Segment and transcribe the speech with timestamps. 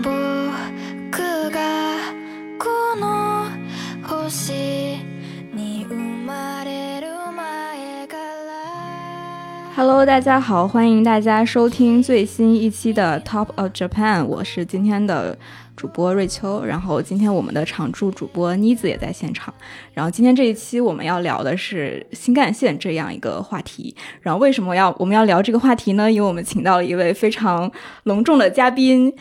[9.76, 15.38] Hello，大家好，欢迎大家收听最新一期的 Top of Japan，我是今天的
[15.76, 19.52] 主播瑞秋，然后今天我们的常驻主播妮子也在现场，
[19.92, 26.10] 然后今天这一期我们要聊的是新干线这样一个话题，然后为什么要我们要聊这个话题呢？
[26.10, 27.70] 因为我们请到了一位非常
[28.04, 29.14] 隆重的嘉宾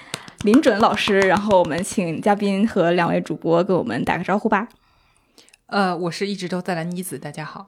[0.44, 4.70] 林准老师，然后我们请嘉宾和两位主播给我们打个招呼吧。
[5.66, 7.68] 呃，我是一直都在的妮子，大家好。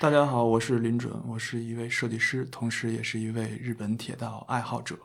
[0.00, 4.96] 大家好，我是林准，我是一位设计师，同时也是一位日本铁道爱好者。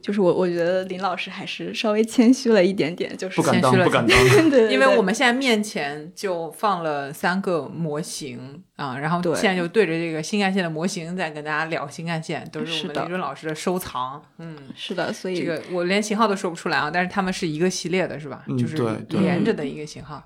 [0.00, 4.50] 就是我，我觉得林老师还是稍微谦虚了一点点，就是不敢当谦虚，了不敢当。
[4.50, 14.22] 对 因为我们现在面前就放了三个模型啊，然后现在就对着这个新干线的模型在跟大家聊新干线，都是我们林准老师的收藏。
[14.38, 18.44] 嗯，是的，所以这个我连型号都说不出来啊，但是他们是一个系列的，是吧？
[18.46, 18.76] 嗯就是
[19.08, 20.22] 连着的一个型号，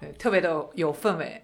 [0.00, 1.42] 对，特别的有氛围。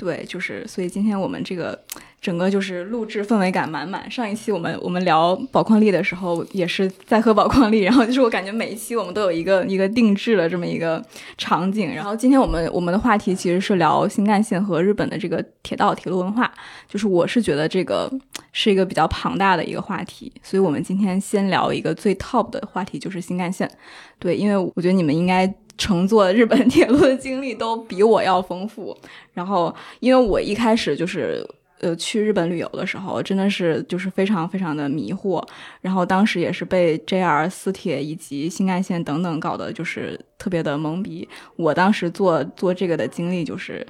[0.00, 1.78] 对，就是所以今天我们这个
[2.22, 4.10] 整个就是录制氛围感满满。
[4.10, 11.04] 上一期我们我们聊宝矿力的时候，也是在喝宝矿力，然后就是我感觉每一期我们都有一个一个定制的这么一个
[11.36, 11.94] 场景。
[11.94, 16.50] 然后今天我们我们的话题其实是聊新干线和日本的这个铁道铁路文化，
[16.88, 18.10] 就是我是觉得这个
[18.54, 23.70] 是一个比较庞大的一个话题，所以我们今天先聊一个最 top 的话题，就是新干线。
[24.18, 25.46] 对，因为我觉得你们应该
[25.80, 28.94] 乘坐日本铁路的经历都比我要丰富。
[29.32, 31.42] 然后，因为我一开始就是
[31.80, 35.42] 呃去日本旅游的时候，真的是就是非常非常的迷惑。
[35.80, 41.26] 然后当时也是被 JR 私铁以及新干线等等搞得就是特别的懵逼。
[41.56, 43.86] 我当时做做这个的经历就是。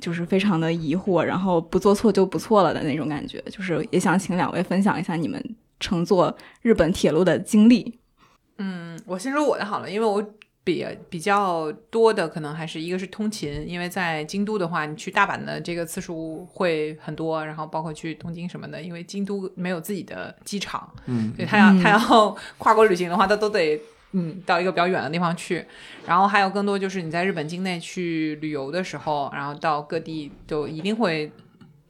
[0.00, 5.38] 就是非常的疑惑，然后不做错就不错了的那种感觉，就是也想请两位分享一下你们
[5.80, 8.00] 乘坐日本铁路的经历。
[8.56, 10.24] 嗯，我先说我的好了，因为我
[10.64, 23.80] 比比较多的可能还是一个是通勤，因为在京都的话，你去大阪的这个次数会很多，然后包括去东京什么的，因为京都没有自己的机场，嗯，所以他要、嗯他要跨国旅行的话，他都得
[24.12, 25.64] 嗯到一个比较远的地方去。
[26.06, 31.30] 然后还有更多就是你在日本境内去旅游的时候，然后到各地都一定会。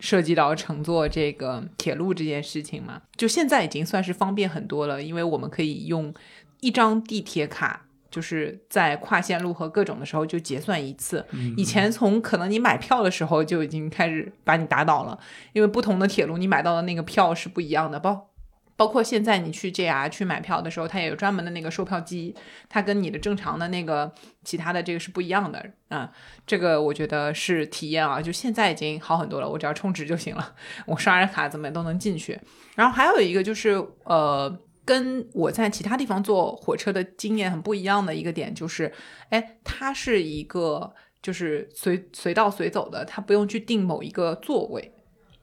[0.04, 6.12] 涉及到乘坐这个铁路这件事情嘛，就现在已经算是方便很多了，因为我们可以用
[6.58, 11.26] 一张地铁卡，就是在跨线路和各种的时候就结算一次。
[11.56, 15.18] 以前从可能你买票的时候就已经开始把你打倒了，
[15.54, 18.28] 因为不同的铁路你买到的那个票是不一样的，包
[18.76, 22.34] 包括现在你去 JR 去买票的时候，它也有专门的那个售票机，
[22.68, 24.12] 它跟你的正常的那个
[24.44, 26.10] 其他的这个是不一样的啊、
[26.46, 30.54] 这个我觉得是体验啊，就现在已经好很多了，我只要充值就行了，
[30.86, 32.38] 我刷着卡怎么都能进去。
[32.74, 34.58] 然后还有一个就是呃。
[34.84, 38.92] 跟我在其他地方坐火车的经验很不一样的一个点就是，
[39.30, 44.92] 哎，它是一个就是随随到随走的，它不用去定某一个座位，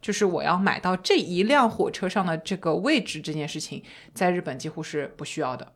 [0.01, 3.83] 就是我要买到这一辆火车上的这个位置这件事情，
[4.13, 5.73] 在日本几乎是不需要的。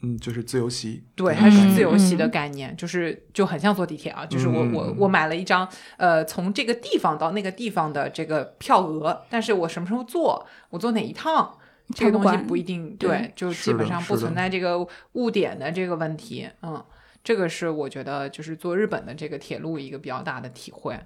[0.00, 1.04] 嗯，就是自由席。
[1.14, 11.58] 对，它是嗯自由席嗯的概念，就是就很像坐地铁啊，就是我我嗯我买了一张呃从这个地方到那个地方的这个票额，但是我什么时候坐，我坐哪一趟，
[11.94, 16.82] 这个东西不一定对对，就基本上不存在这个误点的这个问题，嗯，
[17.22, 20.98] 这个是我觉得就是坐日本的这个铁路一个比较大的体会，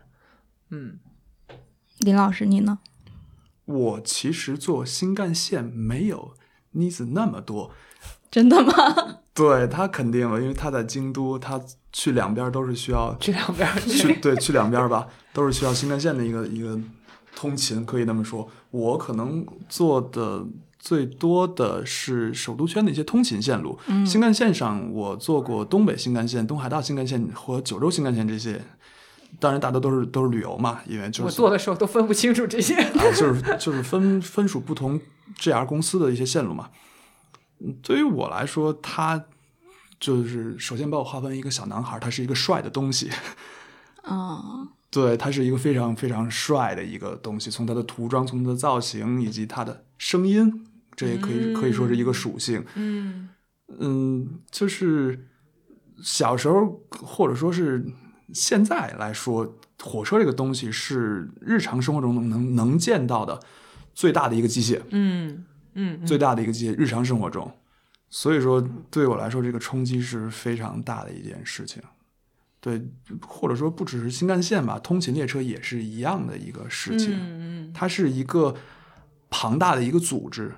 [0.70, 0.98] 嗯。
[2.00, 2.78] 林老师，你呢？
[3.64, 6.32] 我其实坐新干线没有
[6.70, 7.72] 妮子那么多，
[8.30, 9.18] 真的吗？
[9.34, 11.60] 对他肯定了，因为他在京都，他
[11.92, 16.78] 去两边都是需要去两边儿去，对，去两边吧，都是需要新干线的一个一个
[17.34, 18.48] 通勤，可以那么说。
[18.70, 20.46] 我可能坐的
[20.78, 23.78] 最多的是首都圈的一些通勤线路。
[23.88, 28.60] 嗯新干线上，我坐过东北新干线、东海道新干线和九州新干线这些。
[29.38, 32.74] 当然，大多都是都是旅游嘛，因为就是我坐的时候都分不清楚这些。
[32.96, 34.98] 啊，就是就是分分属不同
[35.38, 36.70] JR 公司的一些线路嘛。
[37.60, 39.22] 嗯对于我来说，他
[40.00, 43.10] 就是首先把我划分一个小男孩，他是一个帅的东西。
[44.02, 50.67] 啊， 对，他是一个非常非常帅的一个东西，从他的涂装、从他的造型以及他的声音，
[50.98, 52.64] 这也可以、可以说是一个属性。
[52.74, 53.28] 嗯
[53.78, 55.28] 嗯，就是
[56.02, 57.86] 小时候或者说是
[58.32, 63.38] 现在来说，火车这个东西是日常生活中能能能见到的
[63.94, 67.48] 最大的一个机械，嗯嗯，最大的一个机械，日常生活中。
[68.10, 68.60] 所以说，
[68.90, 71.80] 对我来说，这个冲击是非常大的一件事情。
[72.60, 72.82] 对，
[73.20, 77.14] 或者说不只是新干线吧，通勤列车也是一样的一个事情。
[77.14, 78.54] 嗯它是一个
[79.28, 80.54] 庞大的一个组织，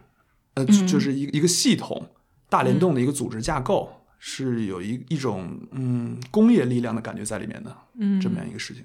[0.64, 2.08] 就是一个一个系统，
[2.48, 8.84] 大联动的一个组织架构，是有一一种嗯工业力量的感觉在里面的，嗯这么样一个事情。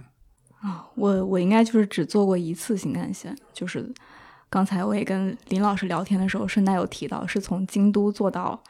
[0.62, 3.94] 啊，我我应该就是只做过一次新干线，就是
[4.50, 8.62] 刚才我也跟林老师聊天的时候，顺带有提到，是从京都坐到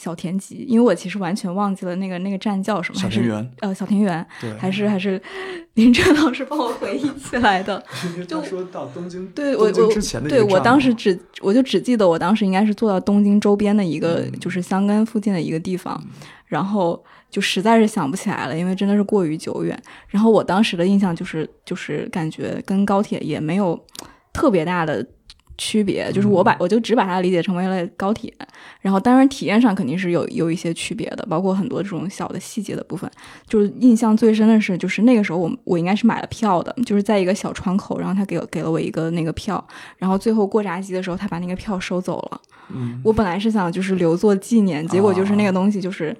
[0.00, 5.20] 小田急，因为我其实完全忘记了那个那个站叫什么，还是小田园，呃小田园，对，还是还是
[5.74, 7.84] 林震老师帮我回忆起来的。
[8.26, 16.02] 就说到东京，对我我之前的对我当时只我就只记得我当时应该是坐到东京周边的一个，嗯就是箱根附近的一个地方，
[16.46, 19.78] 然后就实在是想不起来了，因为真的是过于久远。
[20.08, 23.78] 然后我当时的印象就是就是感觉跟高铁也没有
[24.32, 25.06] 特别大的
[25.60, 28.32] 区别，就是我把我就只把它理解成为了高铁。
[28.80, 33.08] 然后当然体验上肯定是有有一些区别的，包括很多这种小的细节的部分。
[33.46, 39.62] 就是印象最深的是，就是那个时候我我应该是买了票的，就是在一个小窗口，然后他给我给了我一个那个票，
[39.98, 42.40] 然后最后过闸机的时候，他把那个票收走了。
[42.72, 46.16] 嗯，我本来是想就是留作纪念，结果就是那个东西就是、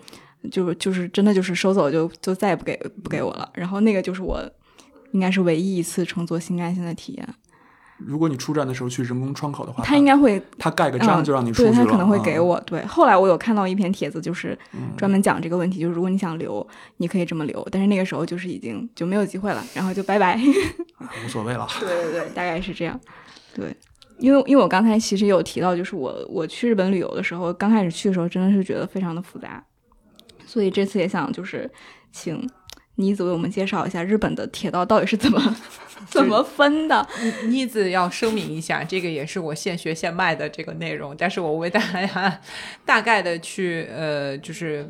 [0.50, 3.48] 就是就是真的就是收走就就再也不给不给我了。
[3.54, 4.38] 然后那个就是我
[5.12, 7.28] 应该是唯一一次乘坐新干线的体验。
[8.06, 12.43] 如果你出站的时候去人工窗口的话，他应该会他盖个章嗯就让你出去了，对他可能会给啊。
[12.43, 12.61] 我。
[12.61, 16.67] 对，后来我有看到一篇帖子，就是嗯专门讲这个问题，就是如果你想留，
[16.97, 20.41] 你可以这么留，但是那个时候就是已经就没有机会了，然后就拜拜。
[21.25, 21.67] 无所谓了。
[21.81, 22.99] 对对对，大概是这样。
[23.55, 23.75] 对，
[24.19, 29.62] 因为因为我刚才其实有提到，就是我我去日本旅游的时候，刚开始去的时候真的是觉得非常的复杂，
[30.47, 31.70] 所以这次也想就是
[32.12, 32.49] 请
[33.00, 35.56] 妮子为我们介绍一下日本的铁道到底是怎么
[36.08, 37.06] 怎么分的。
[37.49, 42.41] 妮子要声明一下，这个也是我现学现卖的这个内容，但是我为大家
[42.85, 44.87] 大概的去呃，就是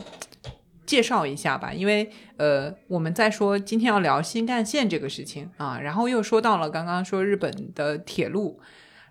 [0.86, 3.58] 介绍一下吧，因为呃，我们在说？
[3.58, 6.40] 今天要聊新干线这个事情啊，然后又说？
[6.40, 7.24] 到了刚刚说？
[7.24, 8.60] 日本的铁路，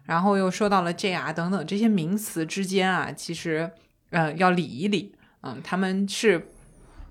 [0.06, 0.70] 然后又说？
[0.70, 3.70] 到了 JR 等等这些名词之间啊，其实
[4.10, 5.14] 呃要理一理，
[5.44, 6.50] 嗯，他们是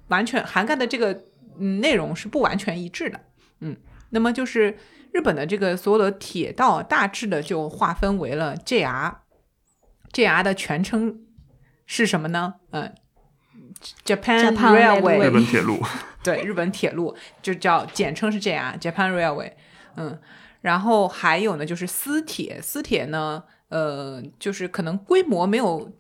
[0.08, 1.22] 完全涵盖的这个
[1.58, 3.20] 嗯内容是不完全一致的，
[3.60, 3.76] 嗯，
[4.10, 4.78] 那么就是
[5.12, 11.20] 日本的这个所有的铁道大致的就划分为了 JR，JR 的全称
[11.86, 12.54] 是什么呢？
[12.70, 12.94] 嗯
[14.04, 15.80] ，Japan Japan Railway，日本铁路，
[16.22, 19.52] 对，日本铁路就叫简称是 JR，Japan Railway。
[19.96, 20.18] 嗯，
[20.60, 25.90] 然后还有呢，就是私铁，私铁呢，呃，就是可能规模没有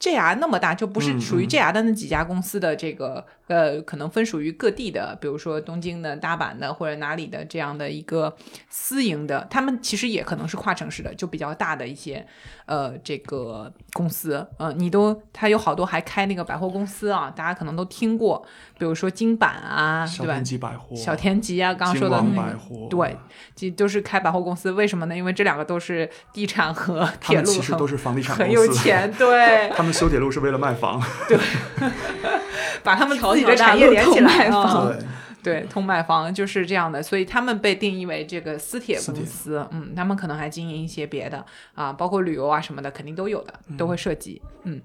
[0.00, 8.36] JR 那么大，就不是嗯属于嗯 JR 的那几家公司的这个、呃，可能分属于各地的，比如说东京的、大阪的或者哪里的这样的一个
[8.68, 12.26] 私营的，他们其实也可能是跨城市的，就比较大的一些
[12.66, 18.44] 呃这个公司，呃，你都他有好多还开那个百货公司啊，大家可能都听过，
[18.78, 20.44] 比如说金版啊，对吧小田？
[20.44, 23.16] 急百货、小田急啊，刚刚金说的那个，百货，对，
[23.54, 24.72] 就都是开百货公司。
[24.72, 25.16] 为什么呢？
[25.16, 31.00] 因为这两个都是地产和铁路他们其实都是房地产很公司，有钱， 对，他们修铁路是为了卖房，
[32.86, 34.90] 把他们条自己的产业连起来啊。
[35.42, 39.66] 对，对，通卖房就是这样的，所以他们被定义为这个私铁公司。
[39.72, 41.44] 嗯，他们可能还经营一些别的
[41.74, 44.40] 啊，包括旅游啊什么的，肯定都有的，都会涉及。
[44.62, 44.80] 嗯。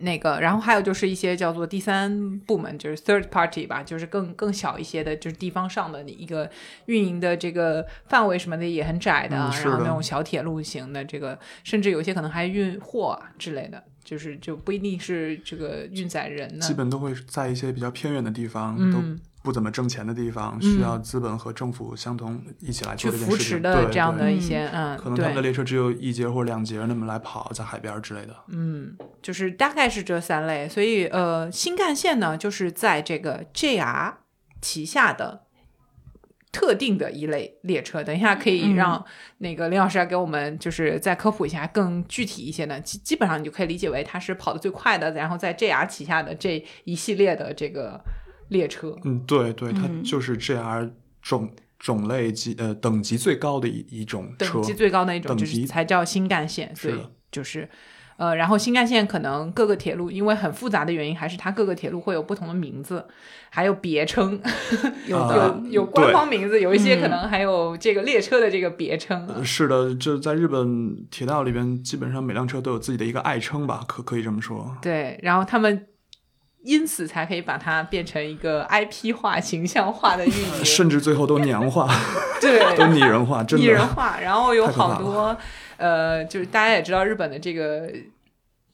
[0.00, 6.50] 那个，然后还有就是一些叫做第三部门，就是 third party 吧，就是更更小一些的，就是地方上的一个
[6.86, 16.72] 运营的这个范围什么的也很窄的，嗯的然后那种小铁路型的这个，甚至有些可能还运货啊之类的，就是就不一定是这个运载人呢基。
[16.72, 19.02] 本都会在一些比较偏远的地方，嗯都
[19.42, 23.36] 不怎么挣钱的地方，需要资本和政府相同一起来去做这件事情。
[23.36, 28.34] 扶持的对这样的一些，嗯，可能他们的，列车只有一节或两节那么来跑，在海边之类的。
[28.48, 34.14] 嗯，就是大概是这三类，所以呃，新干线呢，就是在这个 JR
[34.60, 35.45] 旗下的
[36.52, 38.02] 特定的一类列车。
[38.02, 39.04] 等一下可以嗯让
[39.38, 48.02] 那个林老师来给我们就是再科普一下更具体一些的，基基本上你就可以理解为它是跑得最快的，然后在 JR 旗下的这一系列的这个
[48.48, 48.96] 列车。
[49.04, 56.98] 嗯，对对，它嗯就是 JR 种种类级呃等级最高的一一种车等级最高的一种，就是等级才叫新干线，所以
[57.30, 57.68] 就是。
[58.16, 63.04] 呃，然后新干线可能各个铁路因为很复杂的原因，还是它各个铁路会有不同的名字，
[63.50, 64.40] 还有别称，
[65.06, 69.26] 有啊有有官方名字，有一些可嗯能还有这个列车的这个别称。
[69.28, 74.76] 呃是的，就在日本铁道里边，基本上每辆车都有自己的一个爱称吧，可可以这么说。
[74.80, 75.86] 对，然后他们
[76.64, 81.86] 因此才可以把它变成一个 IP 化、 形象化的运营，甚至最后都娘化，
[82.40, 83.64] 对，都拟人化， 真的。
[83.64, 85.36] 拟人化，然后有好多
[85.76, 87.90] 呃，就是大家也知道日本的这个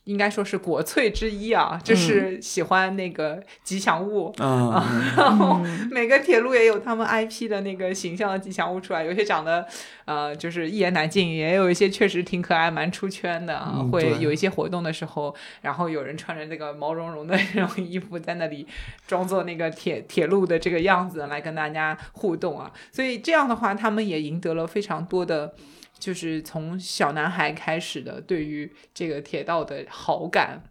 [0.05, 4.35] 应该说是国粹之一啊，就是喜欢那个吉祥物。
[4.41, 5.61] 嗯，嗯然后
[5.93, 9.65] 每个铁路也有他们 IP 的那个形象的吉祥物出来，有些长得
[10.05, 13.75] 呃就是一言难尽，也有一些确实挺可爱、蛮出圈的啊。
[13.77, 18.67] 嗯会有一些活动的时候，然后有人穿着那个毛茸茸的那种衣服在那里
[19.07, 22.73] 装作那个铁铁路的这个样子来跟大家互动啊。
[22.91, 25.55] 所以这样的话，他们也赢得了非常多的。
[26.03, 30.65] 就是从小男孩开始的对于这个铁道的好感，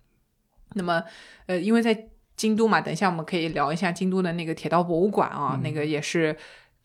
[0.73, 1.01] 那么
[1.45, 6.35] 呃，因为在京都嘛，等一下我们可以聊一下京都的那个铁道博物馆啊，那个也是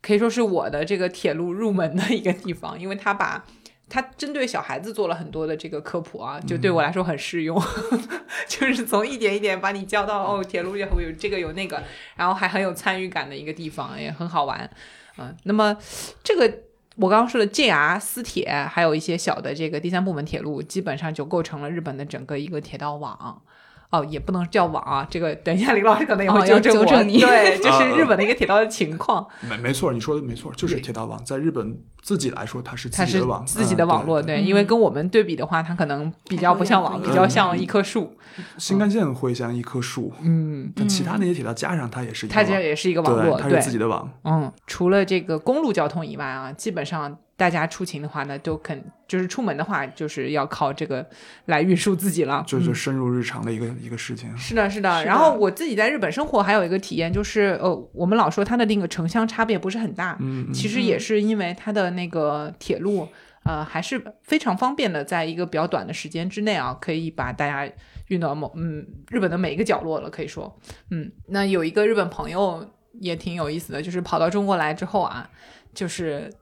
[0.01, 3.45] 可以说是我的这个铁路入门的一个地方，因为他把
[3.89, 7.61] 他针对小孩子做了很多的这个科普啊，就对我来说很适用，
[8.47, 11.83] 就是从一点一点把你教到哦，铁路也会有这个有那个，
[12.15, 14.71] 然后还很有参与感的一个地方，也很好玩。
[15.19, 15.77] 嗯，那么
[16.23, 16.63] 这个
[16.97, 23.43] 我刚刚说的 JR 私铁，还有一些小的这个第三部门铁路，基本上就构成了日本的整个一个铁道网。
[23.91, 26.85] 哦，也不能叫网啊，这个等一下林老师可能也会纠正我。
[26.85, 34.37] 纠正你对， 就是啊日本的一个铁道的情况，没没错，你说的没错，就是铁道网，在日本自己来说，它是它是自己的网，自己的嗯网络，对。
[34.37, 38.17] 对，因为跟我们对比的话，它可能比较不像网，比较像一棵树。
[38.59, 44.11] 新干线会像一棵树，嗯，但其他那些铁道加上它也是一个它网，这也是一个网络，它对是自己的网。
[44.25, 51.07] 嗯，除了这个公路交通以外啊，基本上大家出行的话呢，都肯就是出门的话，就是要靠这个
[51.45, 52.43] 来运输自己了。
[52.43, 54.35] 嗯就是深入日常的一个一个事情。
[54.39, 55.05] 是的，是的。
[55.05, 63.07] 然后我自己在日本生活还有一个体验，就是呃，我们老说它的那个城乡差别不是很大，嗯，嗯其实也是因为它的那个铁路，
[63.45, 67.71] 呃，还是非常方便的，在一个比较短的时间之内啊，可以把大家
[68.07, 70.59] 运到某嗯日本的每一个角落了，可以说，
[70.91, 72.67] 嗯，那有一个日本朋友
[73.01, 75.29] 也挺有意思的，就是跑到中国来之后啊，
[75.75, 76.33] 就是。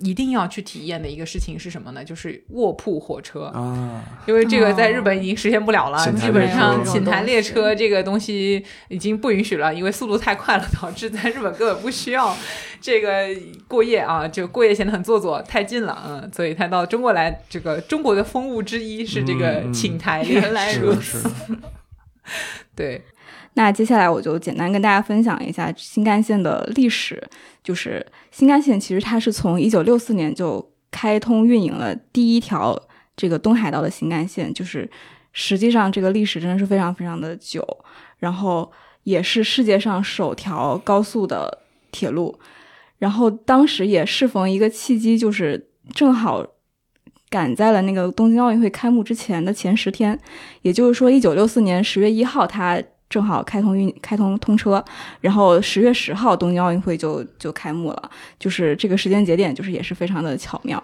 [0.00, 2.04] 一定要去体验的一个事情是什么呢？
[2.04, 7.74] 就是卧铺火车，啊，因为这个在日本已经实现不了了，基本上列车寝台列车。
[7.74, 8.64] 这个东西。
[8.88, 12.36] 已经不允许了，因为速度太快了，导致在日本根本不需要
[12.80, 13.28] 这个
[13.68, 21.28] 过夜啊，就过夜显得很做作，太近了，嗯，所以他到中国来，这个中国的风物之一是这个嗯嗯寝台列原来，如是是，
[22.74, 23.02] 对，
[23.62, 27.22] 那接下来我就简单跟大家分享一下新干线的历史。
[27.62, 32.74] 就是新干线其实它是从一九六四年就开通运营了第一条
[33.14, 34.90] 这个东海道的新干线，就是
[35.34, 37.62] 实际上这个历史真的是非常非常的久，
[38.16, 41.58] 然后也是世界上首条高速的
[41.92, 42.40] 铁路。
[42.96, 46.46] 然后当时也适逢一个契机，就是正好
[47.28, 50.18] 赶在了那个东京奥运会开幕之前的前十天，
[50.62, 54.82] 也就是说，一九六四年十月一号，它正好开通运开通通车，
[55.20, 60.82] 然后十月十号东京奥运会就就开幕了，就是这个时间节点，就是也是非常的巧妙。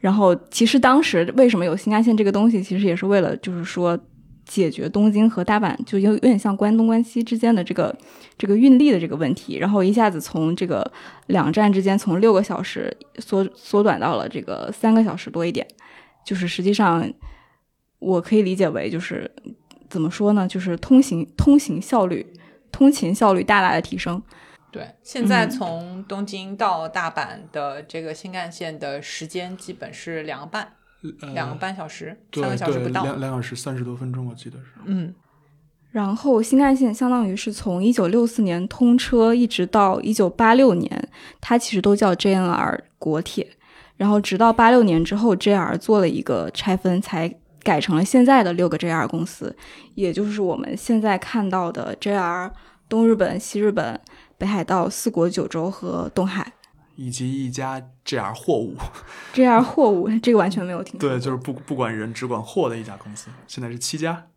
[0.00, 3.98] 然后其实当时为什么有新干线这个东西，其实也是为了就是说
[4.46, 7.94] 解决东京和大阪就有有点像关东关西之间的这个
[8.38, 10.90] 这个运力的这个问题，然后一下子从这个
[11.26, 15.66] 两站之间从六个小时缩缩短到了这个三个小时多一点，
[16.24, 17.06] 就是实际上
[17.98, 19.30] 我可以理解为就是
[19.88, 22.26] 怎么说呢，就是通行通行效率、
[22.70, 24.22] 通勤效率大大的提升。
[24.70, 30.70] 对，现在嗯从东京到大阪的这个新干线的时间基本是两个半，
[31.22, 33.02] 呃两个半小时，三个小时不到。
[33.02, 34.72] 两两小时三十多分钟，我记得是。
[34.84, 35.14] 嗯，
[35.92, 41.08] 然后新干线相当于是从一九六四年通车一直到一九八六年，
[41.40, 43.48] 它其实都叫 JNR 国铁。
[43.96, 47.34] 然后直到八六年之后，JR 做了一个拆分，才
[47.66, 49.56] 改成了现在的六个 JR 公司，
[49.96, 52.52] 也就是我们现在看到的 JR
[52.88, 54.00] 东日本、西日本、
[54.38, 56.52] 北海道、四国九州和东海。
[56.94, 58.76] 以及一家 JR 货物
[59.34, 61.18] ，JR 货物这个完全没有听说过。
[61.18, 64.28] 对，就是不不管人只管货的一家公司，现在是七家。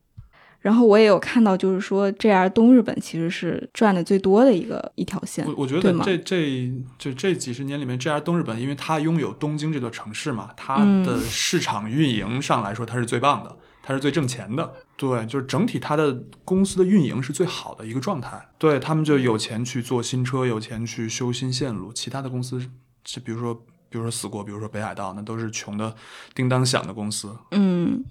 [0.62, 5.54] 然后我也有看到，就是说 JR 东日本其实是赚的最多的一个一条线我。
[5.58, 14.74] 我觉得这这就这几十年里面，JR 东日本，因为它拥有东京这座城市嘛，它嗯的市场运营上来说，它是最棒的，它是最挣钱的。
[14.98, 18.50] 对，就是整体它的公司的运营是最好的一个状态。
[18.58, 21.94] 对他们就有钱去做新车，有钱去修新线路。
[21.94, 22.60] 其他的公司
[23.06, 23.56] 是比如说
[23.88, 25.96] 比如说死过，比如说北海道，那都是穷的
[26.36, 27.34] 叮当响的公司。
[27.52, 28.04] 嗯，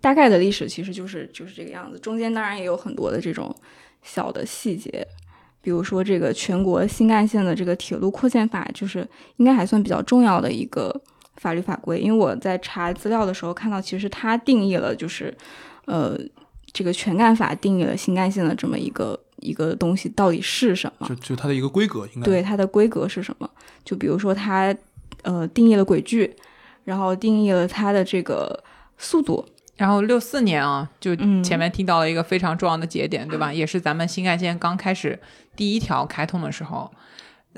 [0.00, 1.98] 大概的历史其实就是就是这个样子。
[1.98, 3.54] 中间当然也有很多的这种
[4.02, 5.06] 小的细节，
[5.60, 10.94] 比如说这个全国新干线的这个铁路扩建法，就是应该还算比较重要的一个
[11.36, 11.98] 法律法规。
[11.98, 15.36] 因为我在查资料的时候看到，其实它定义了就是
[15.86, 16.18] 呃
[16.72, 21.08] 这个全干法定义了新干线的这么一个一个东西到底是什么。
[21.08, 23.50] 就就它的一个规格，应该对它的规格是什么？
[23.84, 24.74] 就比如说它
[25.22, 26.32] 呃定义了轨距，
[26.84, 28.62] 然后定义了它的这个
[28.96, 29.44] 速度，
[29.78, 33.50] 然后六四年啊，就嗯前面听到了一个非常重要的节点，对吧？
[33.50, 35.18] 也是咱们新干线刚开始
[35.56, 36.92] 第一条开通的时候，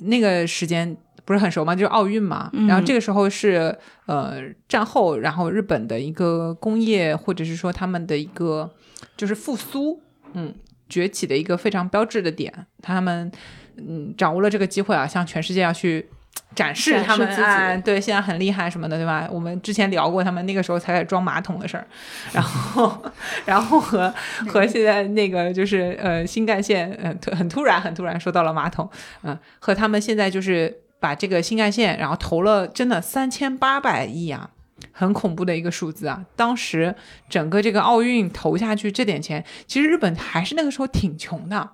[0.03, 1.75] 那个时间不是很熟吗？
[1.75, 2.51] 就是奥运嘛。
[2.53, 4.35] 嗯然后这个时候是呃
[4.69, 8.71] 战后，然后日本的一个工业或者是说他们的一个
[9.17, 10.01] 就是复苏，
[10.35, 10.55] 嗯，
[10.89, 12.67] 崛起的一个非常标志的点。
[12.83, 13.33] 他们
[13.79, 16.11] 嗯掌握了这个机会啊，向全世界要去。
[16.55, 19.29] 展示他们自己哎，对，现在很厉害什么的，对吧？
[19.31, 21.87] 我们之前聊过他们那个时候才开始装马桶的事儿，
[22.33, 23.03] 然后，
[23.45, 24.13] 然后和
[24.49, 28.89] 和现在那个就是呃新干线，嗯、突很突然很突然说到了马桶，
[29.23, 34.51] 嗯、和他们现在就是把这个新干线，然后投了真的三千八百亿啊，
[34.93, 36.25] 很恐怖的一个数字啊！
[36.37, 36.95] 当时
[37.29, 41.71] 整个这个奥运投下去这点钱，其实日本还是那个时候挺穷的，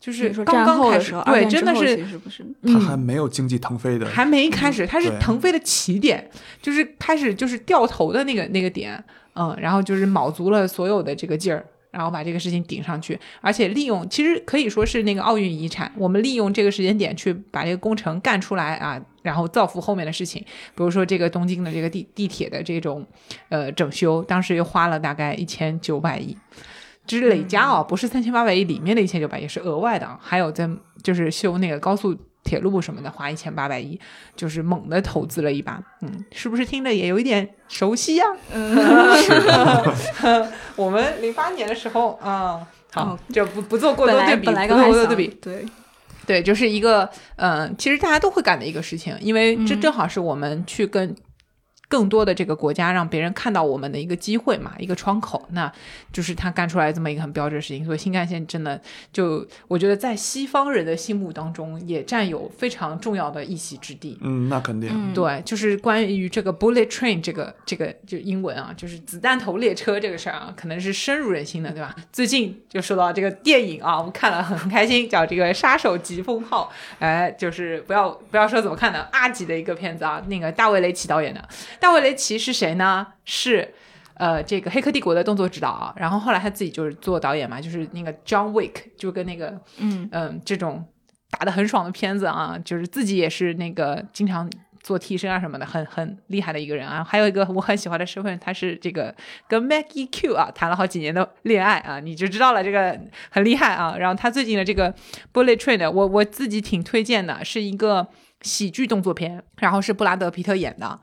[0.00, 6.30] 就是刚刚开始，对，真的是其实不是，它嗯还没有经济腾飞的，还没开始，它是腾飞的起点，
[6.62, 9.04] 就是开始就是掉头的那个那个点，
[9.34, 20.42] 嗯，然后就是卯足了所有的这个劲儿，然后把这个事情顶上去，而且利用其实可以说是那个奥运遗产，我们利用这个时间点去把这个工程干出来啊，然后造福后面的事情，
[20.74, 23.06] 比如说这个东京的这个地地铁的这种
[23.50, 26.34] 呃整修，当时又花了大概一千九百亿。
[27.10, 30.16] 只是累加哦，不是三千八百亿里面的一千九百亿，是额外的啊。
[30.22, 30.70] 还有在
[31.02, 33.98] 就是修那个高速铁路什么的，花一千八百亿，
[34.36, 35.82] 就是猛的投资了一把。
[36.02, 38.24] 嗯，是不是听着也有一点熟悉呀、
[38.54, 38.76] 嗯。
[40.76, 45.66] 我们零八年的时候，嗯，好哦，就不不做过多对比，不做过多对比，对，
[46.26, 49.80] 对，就是一个嗯、呃其实大家都会干的一个事情，因为这嗯。
[49.80, 51.12] 正好是我们去跟
[51.90, 55.44] 更多的这个国家让别人看到我们的一个机会嘛，一个窗口。
[55.50, 55.70] 那
[56.12, 58.80] 就是他干出来这么一个很标志的事情，所以新干线真的
[59.12, 64.16] 就我觉得在西方人的心目当中也占有非常重要的一席之地。
[64.20, 64.88] 嗯，那肯定。
[64.92, 71.92] 嗯，对，就是关于这个 bullet train 这个这个就英文啊，就是子弹头列车这个事儿啊，可能是深入人心的，对吧？
[72.12, 81.48] 最近就说到这个电影啊，我们看了很很开心，叫这个《杀手疾风号》，哎，就是不要不要说怎么看的，阿吉的一个片子啊，那个大卫雷奇导演的。
[81.80, 83.06] 大卫雷奇是谁呢？
[83.24, 83.74] 是。
[84.14, 90.86] 呃，这个《黑客帝国》的动作指导啊，然后后来他自己就是做导演嘛，就是那个 John Wick，就跟那个嗯嗯，这种
[91.30, 94.46] 打的很爽的片子啊，就是自己也是那个经常
[94.82, 97.02] 做替身啊什么的，很很厉害的一个人啊。
[97.02, 99.14] 还有一个我很喜欢的身份，他是这个
[99.48, 103.00] 跟 Maggie Q 啊谈了好几年的恋爱啊，你就知道了，这个
[103.30, 103.96] 很厉害啊。
[103.96, 104.94] 然后他最近的这个
[105.32, 108.06] Bullet Train 的，我我自己挺推荐的，是一个
[108.42, 111.00] 喜剧动作片，然后是布拉德皮特演的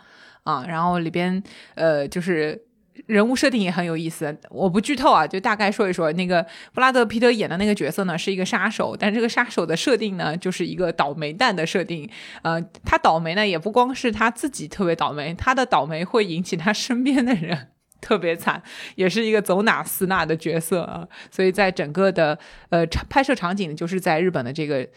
[0.47, 1.43] 啊，然后里边
[1.75, 2.63] 呃就是。
[3.05, 6.11] 人物设定也很有意思，我不剧透啊，就大概说一说。
[6.13, 12.09] 那个布拉德皮特演的那个角色呢，是一个杀手，但这个杀手的设定呢，就是一个倒霉蛋的设定。
[12.41, 17.67] 呃，他倒霉呢，也不光是他自己特别倒霉，他的倒霉会引起他身边的人
[18.01, 18.63] 特别惨，
[18.95, 21.07] 也是一个走哪死哪的角色啊。
[21.29, 24.87] 所以在整个的呃拍摄场景，就是在日本的这个。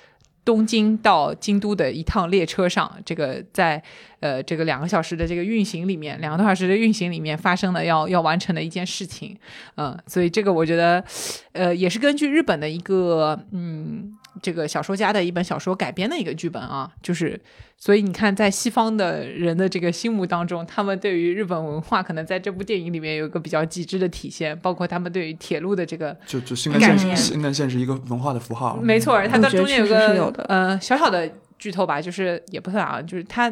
[0.45, 3.83] 东京到京都的一趟列车上，这个在
[4.21, 9.37] 呃这个两个小时的这个运行里面，两个多小时的运行里面发生的要要完成的一件事情，
[9.77, 11.05] 嗯，所以这个我觉得，
[11.53, 17.41] 呃，也是根据日本的一个嗯这个小说家的一本小说改编的一个剧本啊，就是
[17.77, 28.77] 所以你看，在西方的人的这个心目当中，他们对于日本文化可能在这部电影里面有一个比较极致的体现，包括他们对于铁路的这个就就新干线新干线是一个文化的符号。
[28.77, 33.51] 没错，它的中间有个有呃小小的剧透吧，就是也不算啊，就是它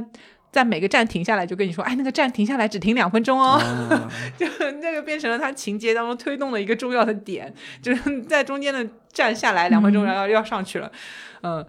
[0.51, 3.53] 在每个站停下来就跟你说，哎，那个站停下来只停两分钟哦，
[3.91, 4.47] 啊， 就
[4.81, 10.91] 那个变成了它情节当中推动的一个重要的点，就是在中间的站下来两分钟，嗯然后要上去了，
[11.43, 11.65] 嗯。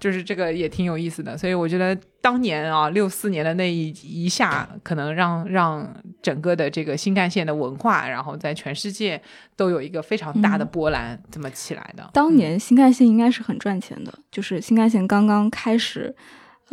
[0.00, 9.20] 就是这个也挺有意思的，所以我觉得当年啊，六四年的那一一下，可能让让整个的这个新干线的文化，然后在全世界
[9.54, 12.10] 都有一个非常大的嗯波澜这么起来的。
[12.12, 16.12] 当年新干线应该是很赚钱的，就是新干线刚刚开始。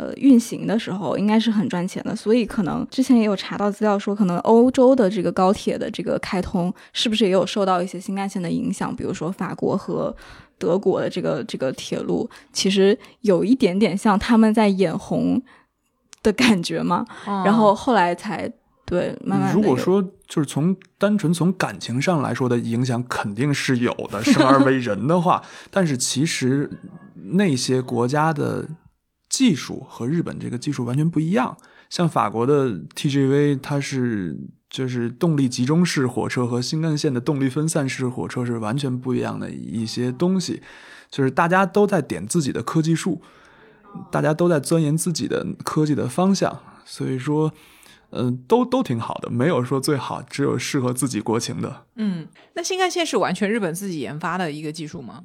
[0.00, 8.96] 呃，运行的时候应该是很赚钱的，所以可能之前也有查到资料说，可能欧洲的这个高铁的这个开通，是不是也有受到一些新干线的影响？
[8.96, 10.16] 比如说法国和
[10.56, 15.42] 德国的这个这个铁路，其实有一点点像他们在眼红
[16.22, 17.04] 的感觉嘛。
[17.26, 18.50] 嗯 然后后来才
[18.86, 26.70] 对慢慢如果说就是从单纯从感情上来说的影响肯定是有的，生而为人的话， 但是其实
[27.32, 28.66] 那些国家的
[29.40, 31.56] 技术和日本这个技术完全不一样。
[31.88, 34.36] 像法国的 TGV，它是
[34.68, 40.60] 就是动力集中式火车和新干线的动力分散式火车是完全不一样的一些东西，
[41.10, 43.22] 就是大家都在点自己的科技树，
[44.10, 47.50] 大家都在钻研自己的科技的方向，所以说。
[48.12, 51.86] 嗯、都都挺好的，没有说最好，只有适合自己国情的。
[51.94, 55.22] 嗯，那新干线是完全日本自己研发的一个技术吗？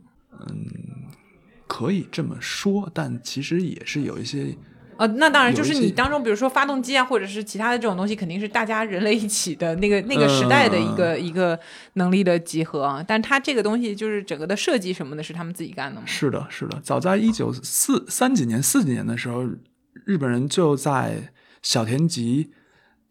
[1.76, 4.56] 可以这么说，但其实也是有一些
[4.96, 11.60] 呃，那当然，就是你当中，比如说发动机啊，或者是其他的这种东西，肯定是大家人类一起的那个那个时代的一个、一个
[11.96, 13.04] 能力的集合啊。
[13.06, 16.08] 但它这个东西就是整个的设计什么的，是他们自己干的吗？
[16.08, 19.44] 是的，是的，早在一九四三几年、四几年的时候，
[20.06, 22.52] 日本人就在小田急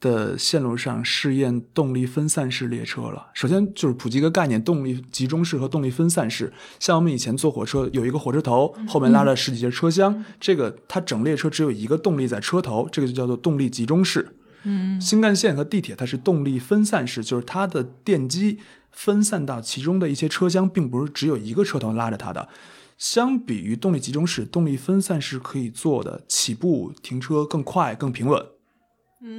[0.05, 3.29] 的线路上试验动力分散式列车了。
[3.33, 6.53] 首先就是普及一个概念，动力集中式和动力分散式。
[6.79, 14.37] 像我们以前坐火车，有一个火车头，后面拉着十几节车厢，这个它整列车只有一个动力在车头，这个就叫做动力集中式。
[14.65, 18.59] 嗯，新干线和地铁它是动力分散式，就是它的电机
[18.93, 22.49] 分散到其中的一些车厢，并不是只有一个车头拉着它的。
[22.97, 28.41] 相比于动力集中式，动力分散式可以做的起步、停车更快、更平稳，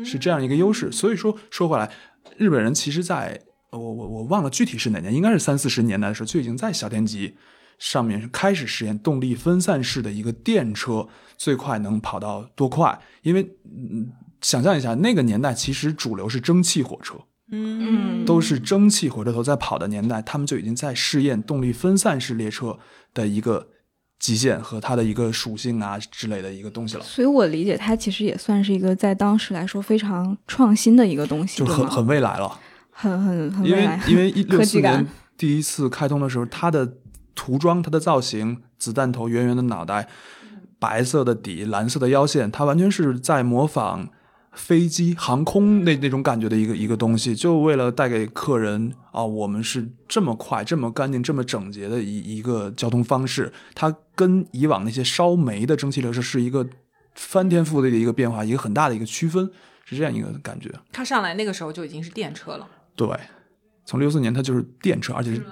[0.04, 0.92] 是这样一个优势。
[0.92, 1.92] 所以说说回来，
[2.38, 7.36] 日本人其实在呃我我我忘了具体是哪年，应该是三四十年代的时候就已经在小田急
[7.78, 13.00] 上面开始实验动力分散式的一个电车，最快能跑到多快？
[13.22, 17.16] 因为嗯，想象一下，那个年代其实主流是蒸汽火车。
[17.52, 22.80] 嗯都是蒸汽火车头在跑的年代，他们就已经在试验动力分散式列车
[23.14, 23.70] 的一个
[24.20, 32.60] 极限和它的一个属性啊之类的一个东西了，所以我理解它其实也算是一个在当时来说非常创新的一个东西，就很很未来了。
[32.98, 35.06] 很很很因为未来，因为 一六四年
[35.38, 36.94] 第一次开通的时候，它的
[37.36, 40.08] 涂装、它的造型，子弹头、圆圆的脑袋，
[40.80, 44.08] 白色的底、蓝色的腰线，它完全是在模仿
[44.56, 53.52] 飞机、航空那那种感觉的一个一个东西，就为了带给客人啊，我们是这么快、这么干净、这么整洁的一一个交通方式。
[53.74, 56.68] 它跟以往那些烧煤的蒸汽列车是一个
[57.14, 59.50] 翻天覆地的一个变化，一个很大的一个区分，
[59.84, 60.74] 是这样一个感觉。
[60.92, 62.68] 它上来那个时候就已经是电车了。
[62.96, 63.10] 对，
[63.86, 65.44] 从六四年它就是电车，而且是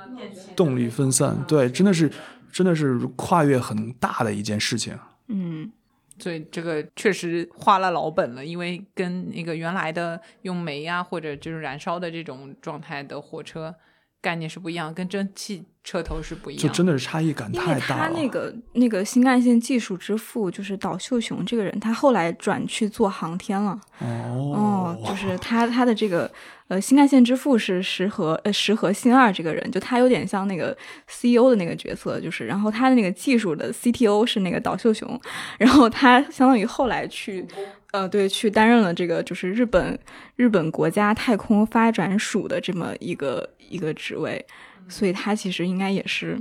[0.56, 2.10] 动力分散，对，真的是
[2.52, 4.98] 真的是跨越很大的一件事情。
[5.28, 5.72] 嗯
[6.20, 13.74] 所以这个确实花了老本了，因为跟那个原来的用煤啊或者就是燃烧的这种状态的火车
[14.22, 16.64] 概念是不一样，跟蒸汽车头是不一样。
[16.64, 18.08] 就真的是差异感太大了。
[18.08, 23.78] 他那个那个新干线技术之父就是岛秀雄这个人，他后来转去做航天了。
[24.00, 26.32] 哦哦，就是他他的这个
[26.74, 30.76] 呃新干线之父是石河呃石河信二这个人，就他有点像那个
[31.08, 35.22] CEO 的那个角色，就是然后他的那个技术的 CTO 是那个岛秀雄，
[35.60, 37.46] 然后他相当于后来去
[37.92, 39.98] 呃对去担任了这个就是日本
[40.36, 44.44] 日本国家太空发展署的这么一个一个职位，
[44.90, 46.40] 所以他其实应该也是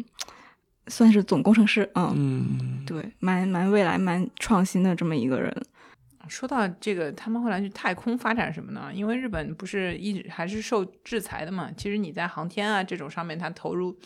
[0.87, 5.55] 算是总工程师，嗯，嗯，对，蛮蛮未来蛮创新的这么一个人。
[6.29, 8.91] 说到这个，他们后来去太空发展什么呢？
[8.95, 11.71] 因为日本不是一直还是受制裁的嘛。
[11.77, 13.97] 其实你在航天啊这种上面，它投入，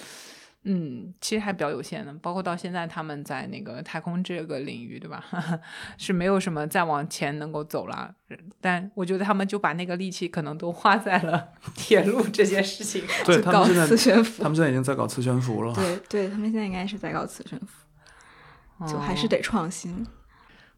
[0.65, 2.13] 嗯，其实还比较有限的。
[2.15, 5.25] 包括到现在，他们在那个太空这个领域，对吧？
[5.99, 8.15] 是没有什么再往前能够走了。
[8.61, 13.05] 但我觉得他们就把那个力气可能都花在了 铁路这件事情。
[13.45, 15.75] 搞他们现在磁悬浮他们现在已经在搞磁悬浮了。
[15.75, 20.07] 对对，他们现在应该是在搞磁悬浮，就还是哦得创新。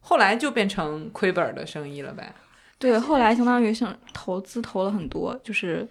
[0.00, 2.34] 后来就变成亏本的生意了呗。
[2.78, 5.87] 对，后来相当于像投资投了很多，就是，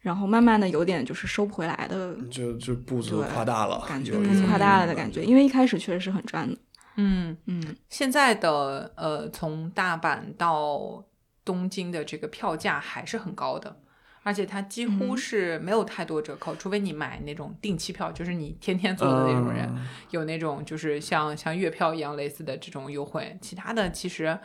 [0.00, 6.56] 然后慢慢的有点就是收不回来的就就步子对夸大了，感觉，步子夸大了的感觉，因为一开始确实是很赚的。
[6.96, 11.04] 嗯，嗯，现在的呃，从大阪到
[11.44, 13.76] 东京的这个票价还是很高的，
[14.24, 23.38] 而且它几乎嗯是没有太多折扣，除非你买那种定期票，就是你天天坐的那种人，嗯有那种就是像像月票一样类似的这种优惠。
[23.40, 24.36] 其他的其实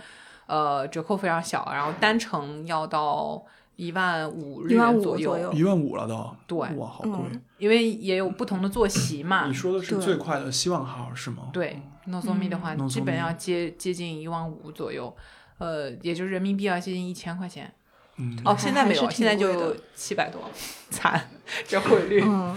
[0.45, 3.43] 呃折扣非常小，然后单程要到
[3.77, 7.13] 一万五日一万五元左左右一万五了都，对哇，好贵。
[7.31, 9.53] 嗯因为也有不同的坐席嘛你。
[9.53, 11.49] 说的是最快的希望号是吗？
[11.51, 15.13] 对 o m i 的话，嗯基本要接接近一万五左右，
[15.57, 17.73] 呃，也就是人民币要接近一千块钱。
[18.19, 20.41] 嗯，哦，现在没有，现在就七百多，
[20.89, 21.29] 惨，
[21.65, 22.21] 这汇率。
[22.21, 22.55] 嗯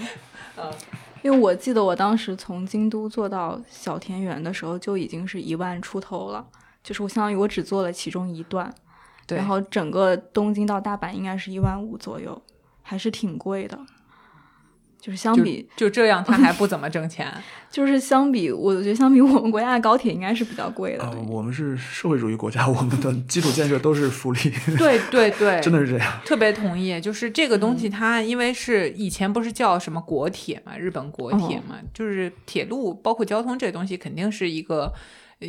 [0.56, 0.72] 嗯，
[1.22, 6.44] 因为我记得我当时从京都坐到小田园的时候就已经是一万出头了，
[6.82, 8.74] 就是我相当于我只坐了其中一段，
[9.26, 12.42] 对，然后整个东京到大阪应该是一万五左右，
[12.82, 13.78] 还是挺贵的。
[15.02, 17.26] 就是相比，就这样，他还不怎么挣钱。
[17.68, 21.02] 就是相比，我觉得相比我们国家的高铁应该是比较贵的。
[21.02, 24.38] 呃，我们是社会主义国家，我们的基础建设都是福利，
[24.78, 26.20] 对对对， 真的是这样。
[26.24, 27.00] 特别同意。
[27.00, 34.92] 就是这个东西，它因为是以前不是叫什么国铁嘛，日本国铁嘛，就是铁路包括交通这东西，肯定是一个，
[35.40, 35.48] 呃。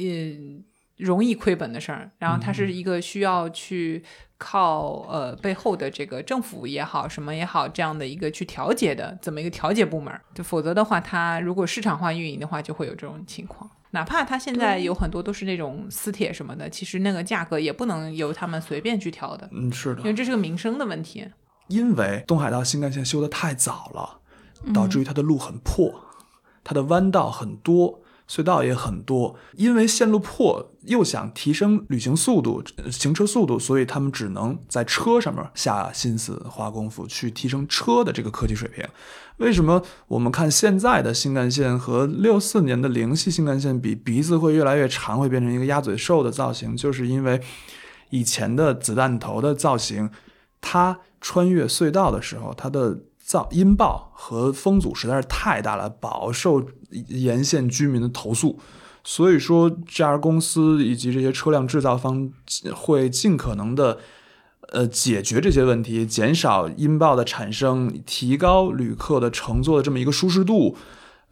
[1.03, 4.03] 容易亏本的事儿，然后它是一个需要去
[4.37, 13.69] 靠呃背后的这个政府也好，什么也好，这样的一个去调节的这么一个调节部门儿，就否则的话，它如果市场化运营的话，就会有这种情况。
[13.91, 21.27] 哪怕它现在有很多都是那种私铁什么的，其实那个价格也不能由他们随便去调的，嗯，是的因，为这是个民生的问题。
[21.67, 24.19] 因为东海道新干线修得太早了，
[24.73, 26.05] 导致于它的路很破，
[26.63, 28.01] 它的弯道很多，
[28.33, 29.35] 隧道也很多。
[29.55, 38.83] 因为线路破，又想提升旅行速度、行车速度，所以他们只能在车上面下心思、花功夫去提升车的这个科技水平。
[39.37, 46.75] 为什么我们看现在的新干线和六四年的零系新干线比，鼻子会越来越长，会变成一个鸭嘴兽的造型？
[46.75, 47.41] 就是因为
[48.09, 50.09] 以前的子弹头的造型，
[50.61, 52.99] 它穿越隧道的时候，它的
[53.33, 56.63] 噪音爆和风阻实在是太大了，饱受
[57.07, 58.59] 沿线居民的投诉。
[59.03, 62.31] 所以说，JR 公司以及这些车辆制造方
[62.75, 63.97] 会尽可能的。
[64.71, 70.75] 呃，解决这些问题，减少音爆的产生，提高旅客的乘坐的这么一个舒适度，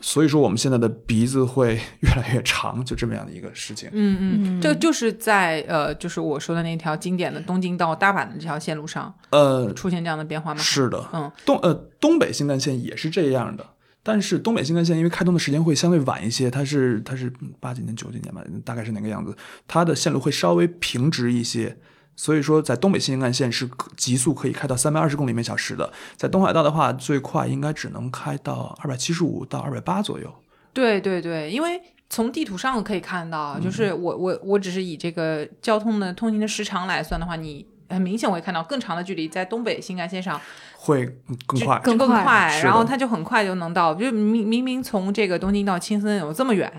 [0.02, 3.88] 所以说我们现在的鼻子会越来越长，就这么样的一个事情。
[3.94, 10.62] 嗯嗯，这就是在呃，就是我说的那条经典的东京到大阪的这条线路上呃，出现这样的变化吗？
[10.62, 13.66] 是的，嗯，东呃东北新干线也是这样的，
[14.04, 19.36] 但是东北新干线因为开通的时间会相对晚一些，它是它是八几年九几年吧，大概是那个样子，
[19.68, 21.78] 它的线路会稍微平直一些。
[22.16, 30.34] 所以说，在东北新干线是可极速可以开到三百二十公里每小时的，在东海道的话，最快应该只能开到二百七十五到二百八左右。
[30.74, 40.40] 对对对，因为从地图上可以看到，就是我我我只是以这个交通的通行的时长来算的话，你很明显我也看到更长的距离在东北新干线上
[40.78, 41.06] 会
[41.46, 46.72] 更快，更更快然后它就很快就能到，就明明明从这个东京到青森有这么远，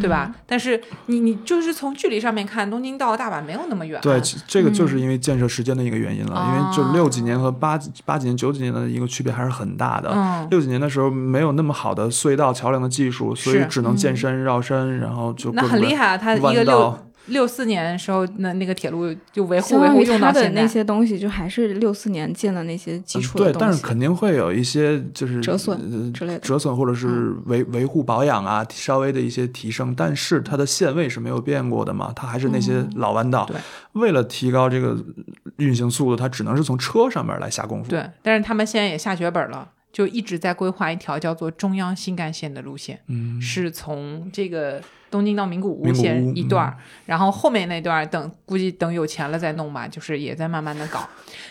[0.00, 0.34] 对吧？
[0.46, 10.10] 但是你你就是从距离上面看，东京到大阪没有那么远，对，这个就是因为建设时间的一个原因了，因为就六几年和八几八几年、九几年的一个区别还是很大的。
[10.14, 16.16] 嗯六几年的时候没有那么好的隧道桥梁的技术，所以只能见山绕山，然后就那很厉害啊！
[16.16, 20.66] 它一个六六四年的时候，那那个铁路就维护维护用它的那到现在。
[20.66, 23.66] 些东西，就还是六四年建的那些基础的对，东西。
[23.66, 33.44] 但是肯定会有一些就是折损呃之类的折损或者是维维护保养啊，稍微的一些提升，但是它的线位是没有变过的嘛，它还是那些老弯道。
[33.46, 33.56] 对
[33.92, 34.96] 为了提高这个
[35.58, 37.90] 运行速度，它只能是从车上面来下功夫。
[37.90, 51.06] 对，但是他们现在也下血本了，就一直在规划一条叫做中央新干线的路线，嗯，是从这个东京到名古屋名古屋先一段儿，然后后面那段等估计等有钱了再弄吧，就是也在慢慢的搞，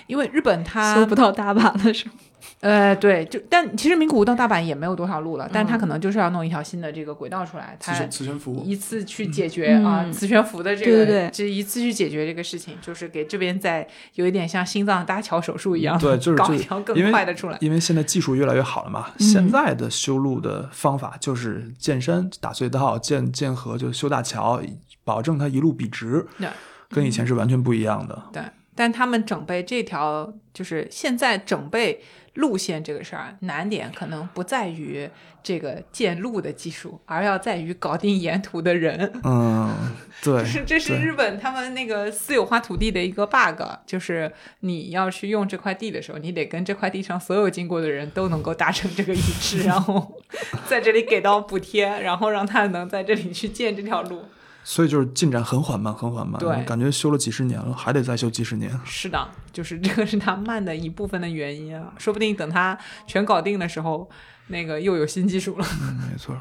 [0.08, 2.14] 因为日本它搜不到大阪了，是吗？
[2.60, 8.64] 呃对，就但其实名古屋到大阪也没有多少路了，但是它嗯可能就是要弄一条新的这个轨道出来，它磁悬浮。
[8.66, 17.58] 一次去解决、嗯啊磁悬浮的这个，对对对这一次去解决这个事情，就是给这边再有一点像心脏搭桥手术一样，对就是 就是搞一条更快的出来。
[17.62, 24.62] 因为现在技术越来越好了嘛，嗯现在的修路的方法就是建山、打隧道、建建河，就修大桥，
[25.04, 26.48] 保证它一路笔直，对，
[26.90, 28.24] 跟以前是完全不一样的。
[28.32, 28.42] 对，
[28.76, 32.02] 但他们整备这条，就是现在整备
[32.36, 35.10] 路线这个事儿，难点可能不在于
[35.44, 39.12] 这个建路的技术，而要在于搞定沿途的人。
[39.24, 39.76] 嗯，
[40.24, 50.22] 对， 是，这是日本他们那个私有化土地的一个 bug，就是你要去用这块地的时候，你得跟这块地上所有经过的人都能够达成这个一致，然后
[50.68, 54.24] 在这里给到补贴，然后让他能在这里去建这条路。
[54.64, 56.40] 所以就是进展很缓慢，很缓慢。
[56.40, 58.72] 对感觉修了几十年了，还得再修几十年。
[58.86, 64.10] 是的，就是这个是它慢的一部分的原因啊，说不定等它全搞定的时候，
[64.48, 65.66] 那个又有新技术了。
[65.82, 66.36] 嗯，没错。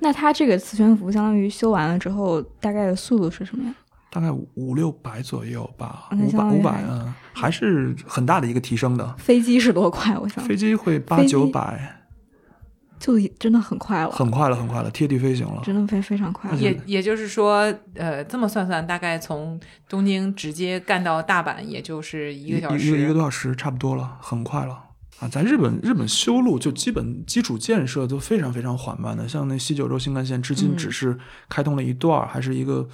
[0.00, 3.74] 那它这个磁悬浮相当于修完了之后，大概的速度是什么呀？
[4.10, 9.14] 大概五五六百左右吧，五百五百，啊还是很大的一个提升的。
[9.16, 10.18] 飞机是多快？
[10.18, 12.01] 我想飞机会八九百，
[13.02, 15.60] 就真的很快了，很快了，很快了，贴地飞行了。
[15.64, 16.56] 真的非非常快了。
[16.56, 17.62] 也也就是说，
[17.94, 22.86] 呃，这么算算，大概从东京直接干到大阪，也就是一个小时。
[22.86, 24.78] 一个一个多小时差不多了，很快了
[25.18, 25.26] 啊！
[25.26, 32.88] 在日本，日本修路就基本基础建设都非常非常缓慢的，像那西九州新干线，至今嗯只是开通了一段儿，还是一个呃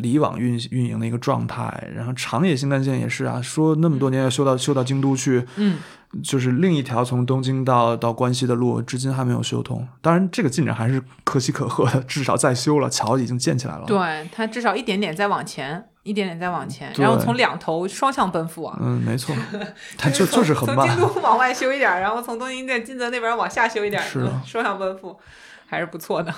[0.00, 1.88] 离网运运营的一个状态。
[1.94, 5.78] 然后长野新干线也是啊，说那么多年要修到修到京都去，嗯，
[6.22, 9.86] 就是另一条从东京到到关西的路，至今还没有修通。
[10.00, 18.78] 当然，这个进展还是可喜可贺的，至少在修了，桥已经建起来了。，对，它至少一点点在往前，一点点在往前，然后从两头双向奔赴啊。
[18.80, 19.34] 嗯，没错，
[19.96, 20.96] 它就就是很慢从。
[20.96, 25.18] 京都往外修一点，然后从东京在金泽那边往下修一点，是双向奔赴，
[25.66, 26.34] 还是不错的。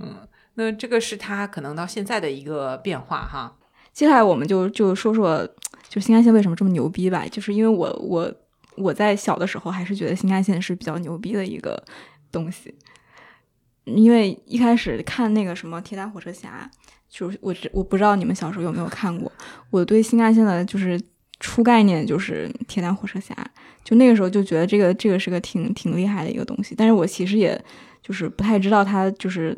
[0.00, 0.16] 嗯，
[0.56, 3.56] 那这个是他可能到现在的一个变化哈。
[3.92, 5.48] 接下来我们就就说说，
[5.88, 7.24] 就新干线为什么这么牛逼吧？
[7.30, 8.30] 就是因为我我
[8.76, 11.82] 我在小的时候还是觉得新干线是比较牛逼的一个
[12.30, 12.74] 东西，
[13.84, 16.70] 因为一开始看那个什么《铁胆火车侠》，
[17.08, 19.32] 就是我我不知道你们小时候有没有看过，
[19.70, 21.00] 我对新干线的就是
[21.40, 23.34] 初概念就是《铁胆火车侠》，
[23.82, 27.58] 就那个时候就觉得这个这个是个挺挺厉害的一个东西，但是我其实也
[28.02, 29.56] 就是不太知道它就是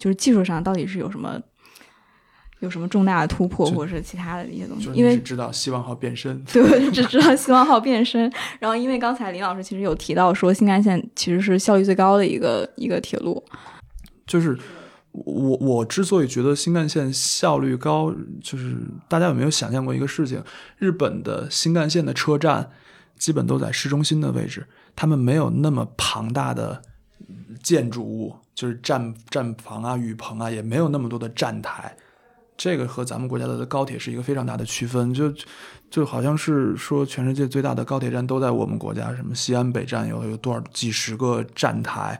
[0.00, 1.40] 就是技术上到底是有什么。
[2.60, 4.90] 有什么重大的突破，或者是其他的一些东西就？
[4.90, 8.22] 是因为知道希望号变身，对， 我只知道希望号变身。
[8.58, 13.44] 然后，因为刚才林老师其实有提到说，新干线其实是效率最高的一个一个铁路。
[14.26, 14.58] 就是
[15.12, 18.10] 我我之所以觉得新干线效率高，
[18.42, 18.74] 就是
[19.06, 20.42] 大家有没有想象过一个事情？
[20.78, 22.70] 日本的新干线的车站
[23.18, 26.80] 基本都在市中心的位置，他们没有那么庞大的
[27.62, 31.96] 建筑物，就是站站房啊、雨棚啊，也没有那么多的站台。
[32.56, 35.30] 这个和咱们国家的高铁是一个非常大的区分，就
[35.90, 42.18] 就好像是说全世界最大的高铁站都在我们国家，什么西安北站有有多少几十个站台，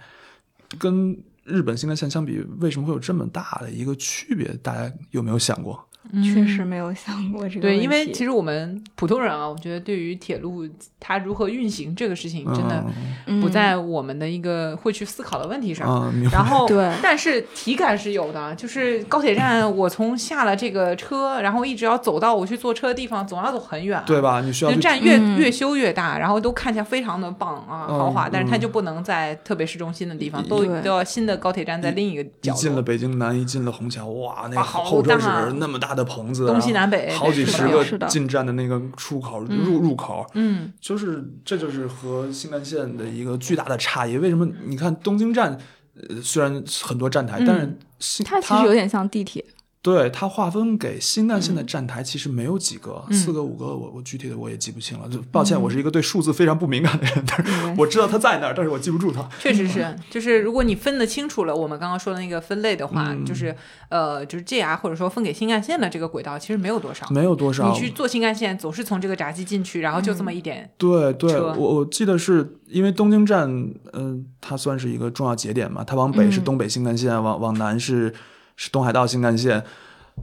[0.79, 4.46] 跟日本新干线相比，为什么会有这么大的一个区别？
[4.62, 5.83] 大家有没有想过？
[6.23, 10.66] 确实没有想过这个问对，因为其实我们普通人啊，我觉得对于铁路
[11.01, 12.85] 它如何运行这个事情，真的
[13.27, 16.12] 嗯不在我们的一个会去思考的问题上。
[16.31, 24.21] 然后，对 但是体感是有的，就是高铁站，我从下了这个车，然后一直要走到我去坐车的地方，总要走很远，对？
[24.21, 24.40] 吧？
[24.40, 32.61] 你需要站越、嗯越修越大，然后都看起来非常的棒啊，嗯豪华，但是它嗯就不能在特别市中心的地方，都都要新的高铁站在另一个一角落。
[32.61, 44.18] 进了北京南，一进了虹桥，哇，那个好候车大室那么大的棚子，东西南北好几十个进站的那个出口嗯入入口，嗯，就是这就是和新干线的一个巨大的差异。
[44.18, 44.46] 为什么？
[44.66, 45.59] 你看东京站，
[45.94, 49.42] 呃，虽然很多站台，但是它其实有点像地铁。
[49.87, 55.09] 对它划分给新干线的站台其实没有几个，嗯四个五个，我我具体的我也记不清了。
[55.09, 59.29] 就抱歉，我是一个对数字非常不敏感的人，但是我知道它在那儿，但是我记不住它。
[59.38, 63.55] 确实是，就是如果你分得清楚了，我们刚刚说的那个分类的话，嗯就是
[63.88, 67.07] 呃，就是 JR 或者说分给新干线的这个轨道，其实没有多少。
[67.11, 70.68] 没有多少，你去坐新干线，总是从这个闸机进去，然后就这么一点。
[70.77, 73.49] 对对，我我记得是因为东京站，
[73.92, 78.12] 嗯、它算是一个重要节点嘛，它往北是嗯东北新干线，往往南是
[78.57, 79.62] 是东海道新干线，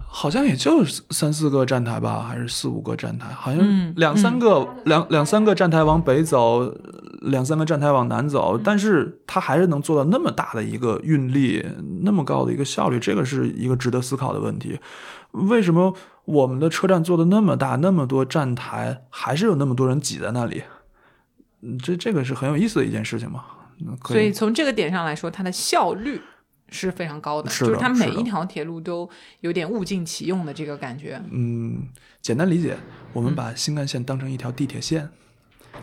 [0.08, 6.74] 好像也就三四个站台吧，还是四五个站台，好像嗯两三个、两两三个站台往北走，
[7.22, 11.63] 两三个站台往南走，但是它还是能做到那么大的一个运力，
[12.02, 14.80] 那么高的一个效率，这个是一个值得思考的问题。
[15.32, 20.63] 为什么我们的车站做的那么大，那么多站台，还是有那么多人挤在那里？
[21.62, 23.43] 嗯，这这个是很有意思的一件事情嘛。
[24.06, 26.22] 所以从这个点上来说，它的效率
[26.69, 29.10] 是非常高的，是的就是它每一条铁路都
[29.41, 31.88] 有点物尽其用的这个感觉嗯，
[32.21, 32.78] 简单理解，
[33.13, 35.10] 我们嗯把新干线当成一条地铁线。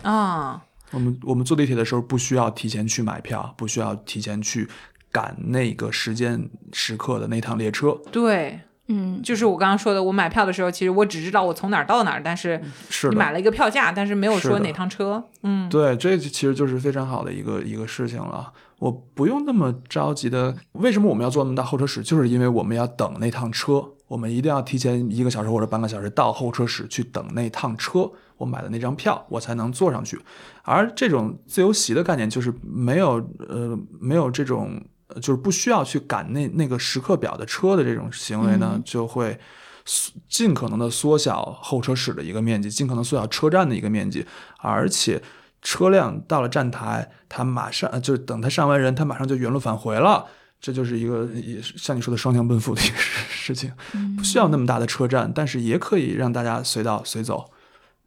[0.01, 0.63] 啊。
[0.93, 4.67] 我们我们坐地铁的时候不需要提前去买票，不需要提前去
[5.09, 7.97] 赶那个时间时刻的那趟列车。
[8.11, 15.23] 对，嗯，就是我刚刚说的，我买票的时候，其实我只知道我从哪儿到哪儿，但是是，你买了一个票价，但是没有说哪趟车。
[15.43, 18.51] 嗯，对，这其实就是非常好的一个一个事情了。
[18.81, 20.55] 我不用那么着急的。
[20.71, 22.01] 为什么我们要坐那么大候车室？
[22.01, 28.11] 就是因为我们要等那趟车，我们一定要提前一个小时或者半个小时到候车室去等那趟车。
[28.37, 30.19] 我买的那张票，我才能坐上去。
[30.63, 39.39] 而这种自由席的概念，就是没有呃没有这种呃就是不需要去赶那那个时刻表的车的这种行为呢，嗯就会
[39.85, 44.25] 缩尽可能的缩小候车室的一个面积，尽可能缩小车站的一个面积，
[44.57, 45.21] 而且
[45.61, 50.27] 车辆到了站台，他马上就等他上完人，他马上就原路返回了。
[50.59, 52.95] 这就是一个也是像你说的双向奔赴的一个
[53.29, 53.73] 事情，
[54.15, 57.51] 不需要那么大的车站，但是也可以让大家随到随走，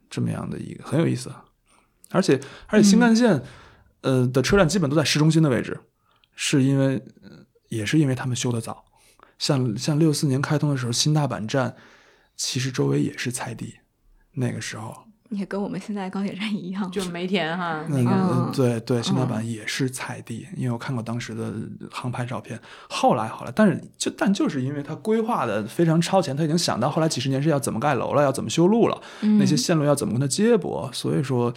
[0.09, 1.29] 这么样的一个很有意思。
[2.11, 3.43] 而且而且新干线，
[4.01, 5.81] 呃的车站基本都在市中心的位置，
[6.33, 7.03] 是因为
[7.67, 8.85] 也是因为他们修的早。
[9.37, 11.75] 像像六四年开通的时候，新大阪站
[12.37, 13.79] 其实周围也是菜地，
[14.35, 21.53] 那个时候也跟我们现在高铁站一样，就梅田哈，那个、嗯对对，新大阪也是菜地，因为我看过当时的
[21.91, 22.59] 航拍照片。
[22.89, 31.53] 后来好了，但是就但就是因为它规划的非常超前，他已经想到后来几十年是要怎么盖楼了，要怎么修路了，嗯那些线路要怎么跟它接驳，所以说。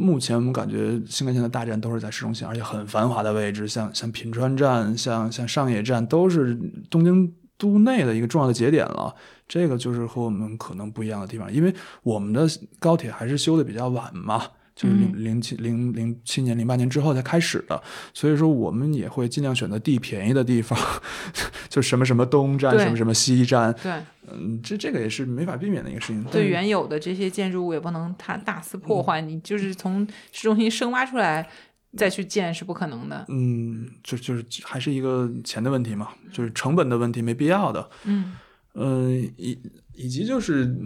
[0.00, 6.56] 目前我们感觉新干线的大站都是在市中心，而且很繁华的位置，像像品川站、像像上野站，都是
[6.88, 9.14] 东京都内的一个重要的节点了。
[9.46, 12.46] 这个就是和我们可能不一样的地方，因为我们的
[12.78, 14.42] 高铁还是修的比较晚嘛，
[14.76, 17.82] 就是零零七零零七年、零八年之后才开始的，
[18.12, 20.78] 所以说我们也会尽量选择地便宜的地方，
[21.70, 23.92] 就什么什么东站，什么什么西站，对
[24.30, 26.22] 嗯，这这个也是没法避免的一个事情。
[26.24, 31.48] 对，原有的这些建筑物也不能它大肆破坏，嗯你就是从市中心深挖出来
[31.96, 33.24] 再去建是不可能的。
[33.28, 37.88] 嗯，就就是还是一个钱的问题嘛，就是成本的问题，没必要的。
[38.04, 38.36] 嗯
[38.74, 39.58] 嗯，以
[39.94, 40.76] 以及就是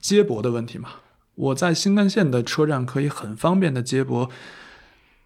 [0.00, 0.90] 接驳的问题嘛。
[1.34, 4.28] 我在新干线的车站可以很方便的接驳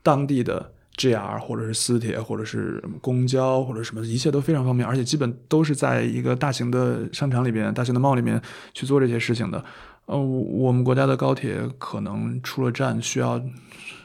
[0.03, 8.41] 当地的 JR 或者是私铁或者是公交或者什么，一切都非常方便，而且基本都是在一个大型的商场里边、大型的 mall 里面
[8.75, 9.65] 去做这些事情的。
[10.07, 13.43] 呃，我们国家的高铁可能出了站需要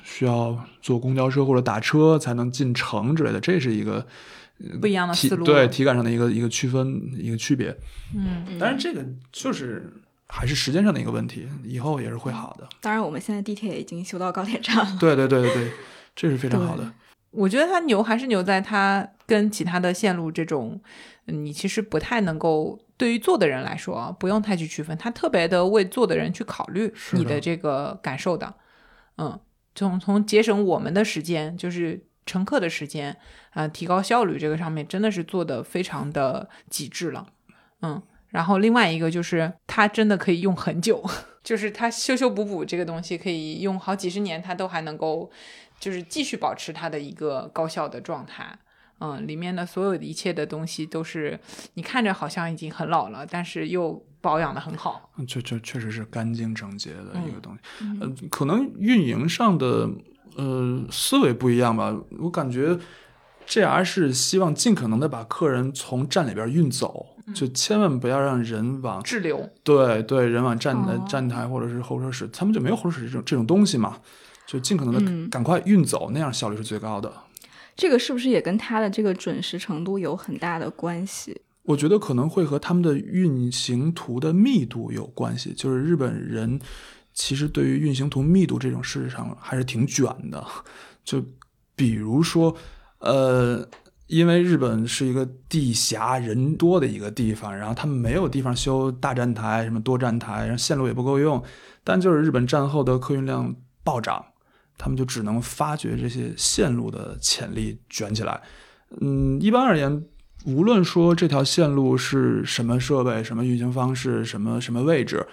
[0.09, 4.07] 需要坐公交车或者打车才能进城之类的，这是一个
[4.79, 5.45] 不一样的思路。
[5.45, 7.75] 对体感上的一个一个区分一个区别。
[8.15, 9.91] 嗯，当然，这个就是
[10.29, 12.67] 还是时间上的一个问题，以后也是会好的。
[12.79, 14.97] 当然，我们现在地铁已经修到高铁站了。
[14.97, 15.71] 对对对对对，
[16.15, 16.89] 这是非常好的。
[17.31, 20.79] 我觉得它牛还是牛在它跟其他的线路这种，
[21.25, 28.55] 嗯你其实不太能够对于坐的人来说啊，不用太去区分，它特别的为坐的人去考虑你的这个感受的，
[29.17, 29.37] 嗯，
[29.77, 33.15] 从从节省我们的时间，就是乘客的时间
[33.51, 37.27] 啊、提高效率这个上面真的是做的非常的极致了，
[37.81, 38.01] 嗯。
[38.29, 41.01] 然后另外一个就是它真的可以用很久，
[41.41, 45.31] 就是它修修补补这个东西可以用好几十年，它都还能够
[45.79, 48.59] 就是继续保持它的一个高效的状态。
[48.99, 51.39] 嗯，里面的所有的一切的东西都是
[51.75, 55.09] 你看着好像已经很老了，但是又保养的很好。
[55.17, 57.59] 嗯这这确实是干净整洁的一个东西。
[57.81, 59.89] 嗯呃，可能运营上的
[60.35, 61.95] 呃思维不一样吧。
[62.19, 62.77] 我感觉
[63.47, 73.97] JR 是希望尽可能的把客人从站里边运走，嗯就千万不要让人往滞留，对对人往站呃哦站台或者是候车室，他们就没有候车室这种这种东西嘛。
[74.45, 77.11] 就尽可能的嗯赶快运走，那样效率是最高的。
[77.75, 81.41] 这个是不是也跟他的这个准时程度有很大的关系？
[81.67, 85.53] 我觉得可能会和他们的运行图的密度有关系。
[85.53, 86.59] 就是日本人
[87.13, 90.45] 其实对于运行图密度这种事上还是挺卷的。
[91.03, 91.23] 就
[91.75, 92.55] 比如说，
[92.99, 93.67] 呃，
[94.07, 101.43] 因为日本是一个地狭人多的一个地方，然后他们没有地方修大站台、什么多站台，然后线路也不够用，
[101.83, 104.25] 但就是日本战后的客运量暴涨。
[104.79, 108.39] 他们就只能发掘这些线路的潜力，卷起来。
[109.01, 110.05] 嗯，一般而言，
[110.45, 115.27] 无论说这条线路是什么设备、什么运行方式、什么什么位置，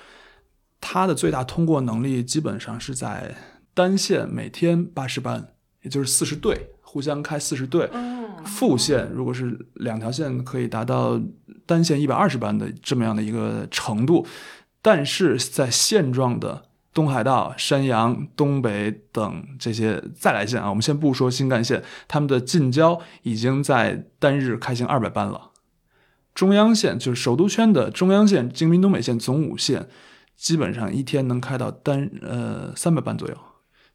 [0.80, 3.34] 它的最大通过能力基本上是在
[3.74, 7.88] 单线每天八十班，也就是四十对，互相开四十对。
[8.44, 11.20] 副线如果是两条线，可以达到
[11.64, 14.26] 单线一百二十班的这么样的一个程度，
[14.82, 16.64] 但是在现状的
[16.94, 25.50] 东海道、山阳、东北等这些再来线啊，我们先不说新干线，他们的近郊已经在单日开行二百班了。
[26.34, 29.88] 中央线就是首都圈的中央线、京滨东北线、总武线，
[30.36, 33.36] 基本上一天能开到单呃三百班左右，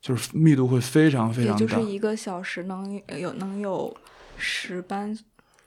[0.02, 1.60] 就是密度会非常非常大。
[1.60, 3.96] 就是一个小时能有能有
[4.38, 5.18] 十班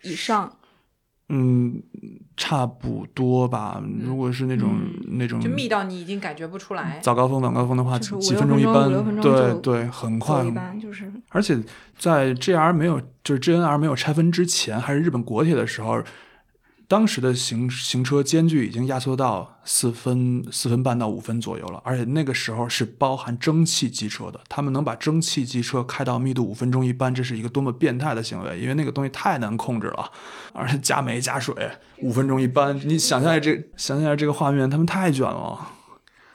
[0.03, 0.55] 以上。
[1.35, 1.83] 嗯，
[2.37, 3.83] 差不多吧。
[4.01, 4.69] 如果是那种、
[5.09, 7.01] 那种就密到你已经感觉不出来。
[7.03, 10.51] 早高峰、晚高峰的话，就是几分钟一班五六分，钟对对，很快走一。
[10.51, 11.59] 般就是而且
[11.99, 16.03] 在 JR 没有就是 JNR 没有拆分之前，还是日本国铁的时候，
[16.93, 30.13] 当时的行行车间距已经压缩到四分四分半到五分左右了，而且那个时候是包含蒸汽机车的，他们能把蒸汽机车开到密度五分钟一班，这是一个多么变态的行为，因为那个东西太难控制了，
[30.53, 31.55] 而且加煤加水，
[32.03, 35.67] 五分钟一班，你想象一下这想象一下这个画面，他们太卷了。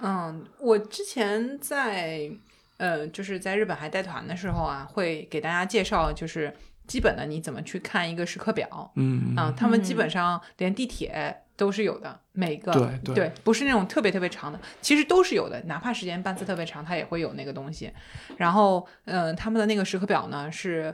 [0.01, 2.31] 嗯，我之前在
[2.77, 6.51] 呃，就是在日本还带团的时候啊，会给大家介绍，就是
[6.87, 8.91] 基本的你怎么去看一个时刻表。
[8.95, 17.91] 嗯啊，他们基本上连地铁都是有的，每个对对不是那种特别特别长的，其实都是有的，哪怕时间班次特别长，它也会有那个东西。
[18.37, 20.93] 然后，嗯、他们的那个时刻表呢是，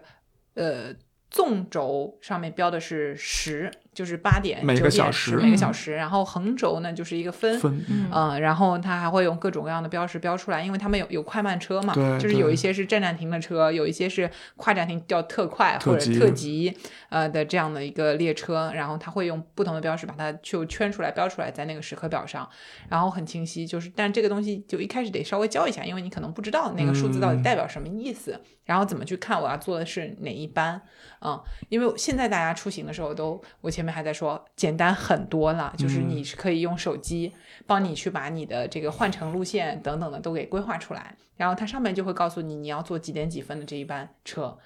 [0.55, 0.93] 呃，
[1.29, 7.59] 纵轴上面标的是时，就是八点、每九点个小时十每个嗯小时，然后横轴呢就是一个分。
[7.59, 16.77] 分嗯嗯，然后它还会用各种各样的标识标出来，因为他们有有快慢车嘛，对就是有一些是站站停的车，有一些是跨站停叫特快或者特急特急
[17.09, 22.47] 呃的这样的一个列车，然后它会用不同的标识把它就圈出来标出来在那个时刻表上，
[22.89, 30.81] 然后很清晰，就是但这个东西就一开始得稍微教一下，因为你可能不知道那个数字到底代表什么意思，然后怎么去看我要做的是哪一班，
[31.21, 37.31] 嗯，因为现在大家出行的时候都，我前面还在说简单很多了，就是嗯你是可以用手机
[37.67, 44.57] 帮你去把你的这个换乘路线等等的都给规划出来，然后它上面就会告诉你你要坐几点几分的这一班车。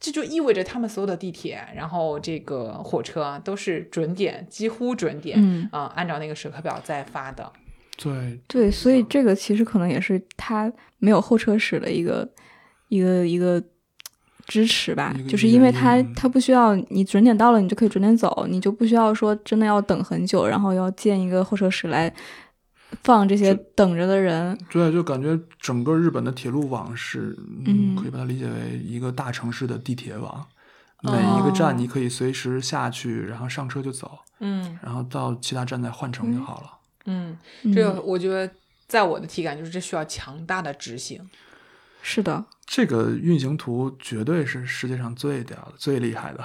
[0.00, 7.52] 这就意味着他们所有的地铁，然后这个火车啊都是准点，几乎准点，嗯啊、按照那个时刻表在发的。
[7.96, 12.28] 对，对，所以这个其实可能也是它没有候车室的一个
[12.86, 13.60] 一个一个
[14.48, 22.12] 支持吧就是因为它它不需要你准点到了，你就可以准点走，你就不需要说真的要等很久，然后要建一个候车室来
[23.02, 24.58] 放这些等着的人。
[24.70, 27.36] 对，就感觉整个日本的铁路网是，
[27.66, 30.46] 嗯可以把它理解为一个大城市的地铁网。
[31.00, 36.70] 每哦一个站你可以随时下去，然后上车就走，嗯然后到其他站再换乘就好了。
[37.04, 38.50] 嗯，嗯这个我觉得
[38.88, 41.20] 在我的体感就是这需要强大的执行。
[42.10, 46.42] 是的，这个运行图绝对是世界上最屌的、最厉害的。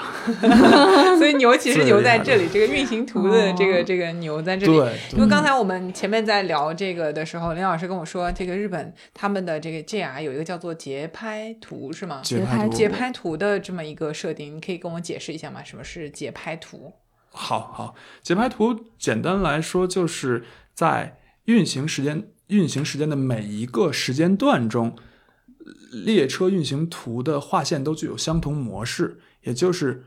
[1.18, 4.74] 所以牛其实牛在这里，这个运行图的这个哦这个牛在这里。
[4.78, 12.20] 对，因为刚才我们前面在聊这个的时候，林老师跟我说，这个日本他们的这个 JR 有一个叫做节拍图，是吗？
[12.22, 15.64] 节拍图节拍图的这么一个设定，你可以跟我解释一下吗？
[15.64, 16.92] 什么是节拍图？
[17.32, 20.44] 好好，节拍图简单来说就是
[20.74, 24.96] 在运行时间运行时间的每一个时间段中，
[25.92, 30.04] 列车运行图的划线都具有相同模式，也就是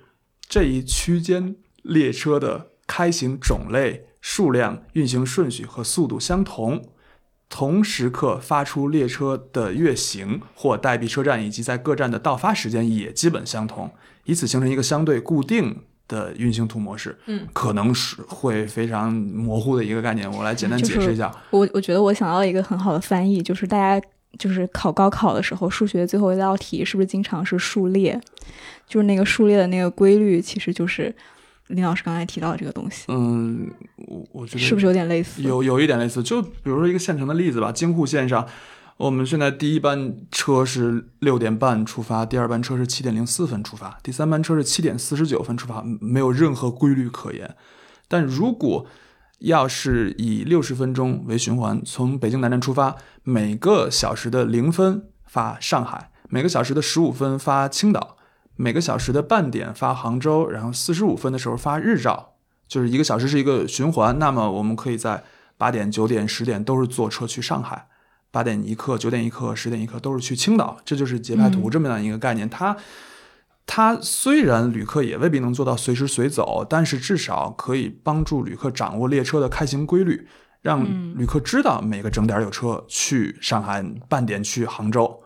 [0.48, 6.82] 这一区间列车的开行种类、数量、运行顺序和速度相同。
[7.48, 13.88] 同时刻发出列车的月行或待避车站以及在各站的到发时间也基本相同，
[14.24, 17.16] 以此形成一个相对固定的运行图模式。
[17.26, 21.32] 嗯，可能是会非常模糊的一个概念，我来简单解释一下。
[21.50, 24.04] 我我觉得我想到一个很好的翻译，就是大家
[24.39, 28.20] 就是考高考的时候，数学最后一道题是不是经常是数列？
[28.87, 31.14] 就是那个数列的那个规律，其实就是
[31.68, 35.43] 林老师刚才提到的这个东西，嗯，我我觉得是不是有点类似？
[35.43, 36.22] 有有一点类似？
[36.22, 38.47] 就比如说一个现成的例子吧，京沪线上，
[38.99, 47.57] 我们现在第一班车是六点半出发，第二班车是七点零四分出发，第三班车是七点四十九分出发，没有任何规律可言。
[48.07, 48.87] 但如果
[49.39, 58.16] 要是以六十分钟为循环，从北京南站出发，每个小时的零分发上海，每个小时的十五分发青岛，
[58.57, 62.34] 每个小时的半点发杭州，然后四十五分的时候发日照，
[62.66, 64.18] 就是一个小时是一个循环。
[64.18, 65.22] 那么我们可以在
[65.59, 67.89] 八点、九点、十点都是坐车去上海，
[68.30, 72.49] 八点一刻、九点一刻、十点一刻都是去青岛，这就是节拍图这么样一个概念。
[72.49, 72.76] 它
[73.66, 80.28] 它虽然旅客也未必能做到随时随走，但是至少可以帮助旅客掌握列车的开行规律，
[80.62, 85.20] 让嗯旅客知道每个整点有车去上海，半点去杭州，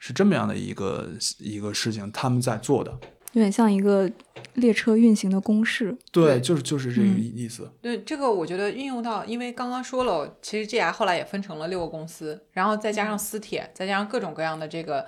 [0.00, 2.98] 是这么样的一个一个事情，他们在做的。
[3.32, 4.08] 有点像一个
[4.54, 5.96] 列车运行的公式。
[6.12, 7.68] 对，就是就是这个嗯意思。
[7.82, 15.04] 对这个，我觉得运用到，因为刚刚说了，其实 JR 后来也分成了六个公司，然后再加上私铁，再加上各种各样的这个，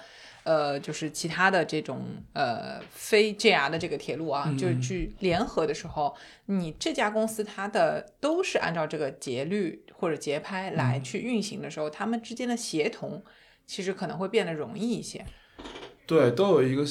[0.46, 6.14] 呃，就是其他的这种呃非 JR 的这个铁路啊，嗯就是去联合的时候，
[6.46, 13.24] 你这家公司它的都是按照这个节律或者节拍来去运行的时候，他们之间的协同
[13.66, 15.26] 其实可能会变得容易一些。
[16.06, 16.84] 对，都有一个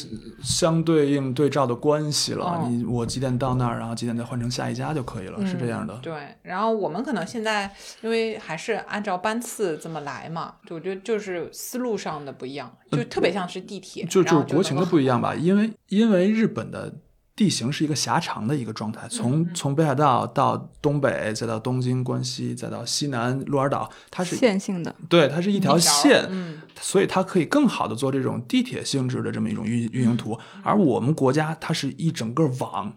[0.44, 2.46] 相对应对照的关系了。
[2.46, 6.02] 哦你我几点到那儿，然后几点再换成下一家就可以了，是这样的嗯。
[6.02, 16.94] 对，然后我们可能现在因为还是按照班次这么来嘛，就我觉得就是思路上的不一样，就特别像是地铁，呃就就是国情的不一样吧，因为因为日本的
[17.36, 26.62] 地形是一个狭长的一个状态，从嗯从北海道到东北，再到东京、关西，再到西南鹿儿岛，它是线性的，对，它是一条一条线，嗯。
[26.80, 30.38] 所以它可以更好的做这种地铁性质的这么一种运运营图。
[30.62, 32.94] 而我们国家它是一整个网，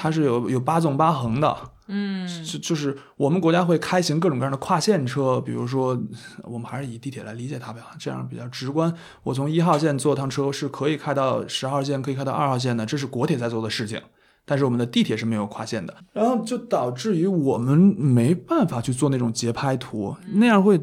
[0.00, 1.56] 它是有有八纵八横的，
[1.88, 6.00] 嗯就就是我们国家会开行各种各样的跨线车，比如说，
[6.44, 8.94] 我们还是以地铁来理解它吧，这样比较直观。
[9.24, 14.00] 我从一号线坐趟车是可以开到十号线，可以开到二号线的，这是国铁在做的事情。
[14.44, 20.80] 但是我们的地铁是没有跨线的，然后就导致于我们没办法去做那种节拍图，那样会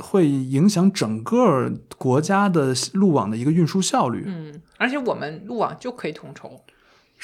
[0.00, 4.22] 会影响整个国家的路网的一个运输效率。
[4.26, 6.60] 嗯，而且我们路网就可以统筹，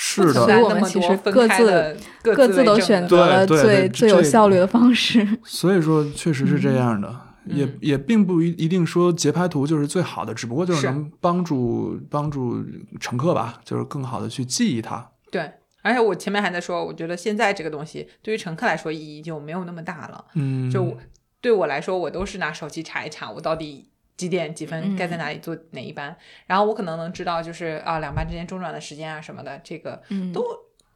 [0.02, 5.28] 是的所以我们其实各自各各自都选择了最最有效率的方式。
[5.44, 12.64] 所以说，确实是这样的，也嗯也并不一一定说节拍图就是最好的，只不过就是是能帮助帮助
[12.98, 15.10] 乘客吧，就是更好的去记忆它。
[15.30, 15.52] 对。
[15.82, 20.24] 而且我前面还在说，我觉得现在这个东西对于乘客来说意义就没有那么大了。
[20.34, 20.96] 嗯，就
[21.40, 23.88] 对我来说，我都是拿手机查一查，我到底
[24.20, 26.14] 几点几分嗯该在哪里坐哪一班，
[26.46, 30.44] 然后我可能能知道就是啊两班之间中转的时间啊什么的，这个嗯都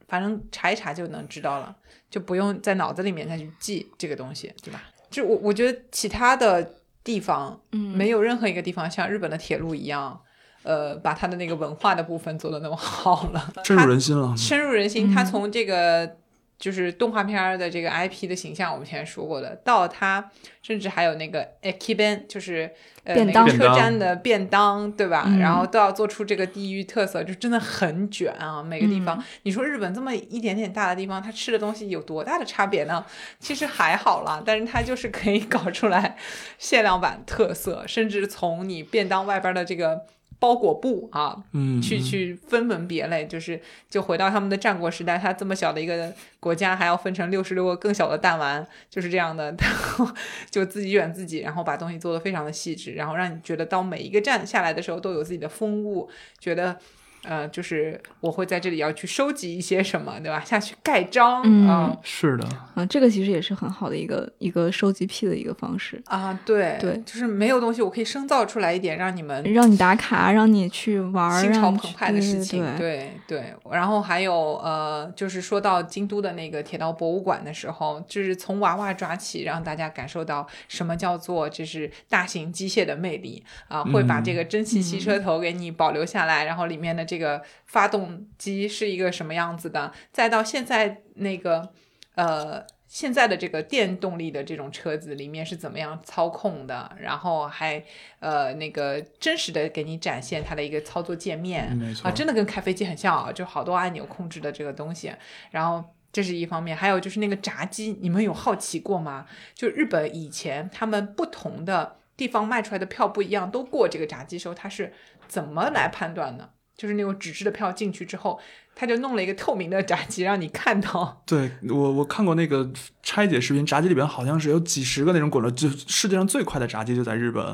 [0.06, 1.74] 反正查一查就能知道了，
[2.10, 4.82] 就不用在脑子里面再去记这个东西，对吧？
[5.10, 10.20] 就我我觉得其他的地方嗯没有任何一个地方像日本的铁路一样。
[10.66, 14.34] 呃把它的那个文化的部分做的那么好了，深入人心了。
[14.34, 15.10] 深入人心。
[15.10, 16.16] 嗯他从这个
[16.58, 20.30] 就是动画片的这个 IP 的形象，我们前面说过的，到它
[20.62, 22.70] 甚至还有那个 Ekiben，就是
[23.02, 25.24] 呃便当那个车站的便当，对吧？
[25.26, 28.62] 嗯然后都要做出这个地域特色，就真的很卷啊！
[28.62, 33.04] 每个地方，嗯你说日本这么一点点大的地方，它吃的东西有多大的差别呢？
[33.38, 36.16] 其实还好啦，但是它就是可以搞出来
[36.58, 40.06] 限量版特色，甚至从你便当外边的这个。
[40.38, 50.08] 包裹布啊，嗯，去去分门别类，就是就回到他们的战国时代，他这么小的一个国家，还要分成六十六个更小的弹丸，就是这样的， 然后
[50.50, 56.08] 就自己卷自己，然后把东西做的非常的细致，然后让你觉得到每一个站下来的时候都有自己的风物，
[56.38, 56.78] 觉得。
[57.24, 60.40] 呃，就是我会在这里要去收集一些什么，对吧？
[60.44, 73.40] 下去盖章嗯啊、是的，啊，这个其实也是很好的一个一个收集癖的一个方式，啊，对对就是没有东西，我可以生造出来一点，让你们让你打卡，让你去玩儿，心潮澎湃的事情，对对。
[73.40, 73.54] 对。
[73.72, 84.44] 然后还有呃，就是说到京都的那个铁道博物馆的时候，就是从娃娃抓起，让大家感受到什么叫做就是大型机械的魅力啊、会把这个。
[84.44, 91.72] 蒸汽汽车头给你保留下来，然后里面的这个发动机是一个什么样子的，再到现在那个
[92.14, 92.64] 呃。
[92.86, 96.94] 现在的这个电动力的这种车子里面是怎么样操控的？
[96.96, 97.82] 然后还
[98.20, 105.12] 呃那个真实的给你展现它的一个操作界面，啊，真的跟开飞机很像啊，就好多按钮控制的这个东西。
[105.50, 109.26] 然后这是一方面，还有就是那个闸机，你们有好奇过吗？
[109.56, 114.92] 就日本以前他们不同的地方卖出来的票不一样，都过这个闸机时候，它是
[115.26, 116.53] 怎么来判断的？
[116.76, 118.38] 就是那种纸质的票进去之后，
[118.74, 121.22] 他就弄了一个透明的闸机，让你看到。
[121.26, 122.70] 对我我看过那个
[123.02, 127.44] 拆解视频，闸机里边好像是有几十个那种滚轮，就世界上最快的闸机就在日本，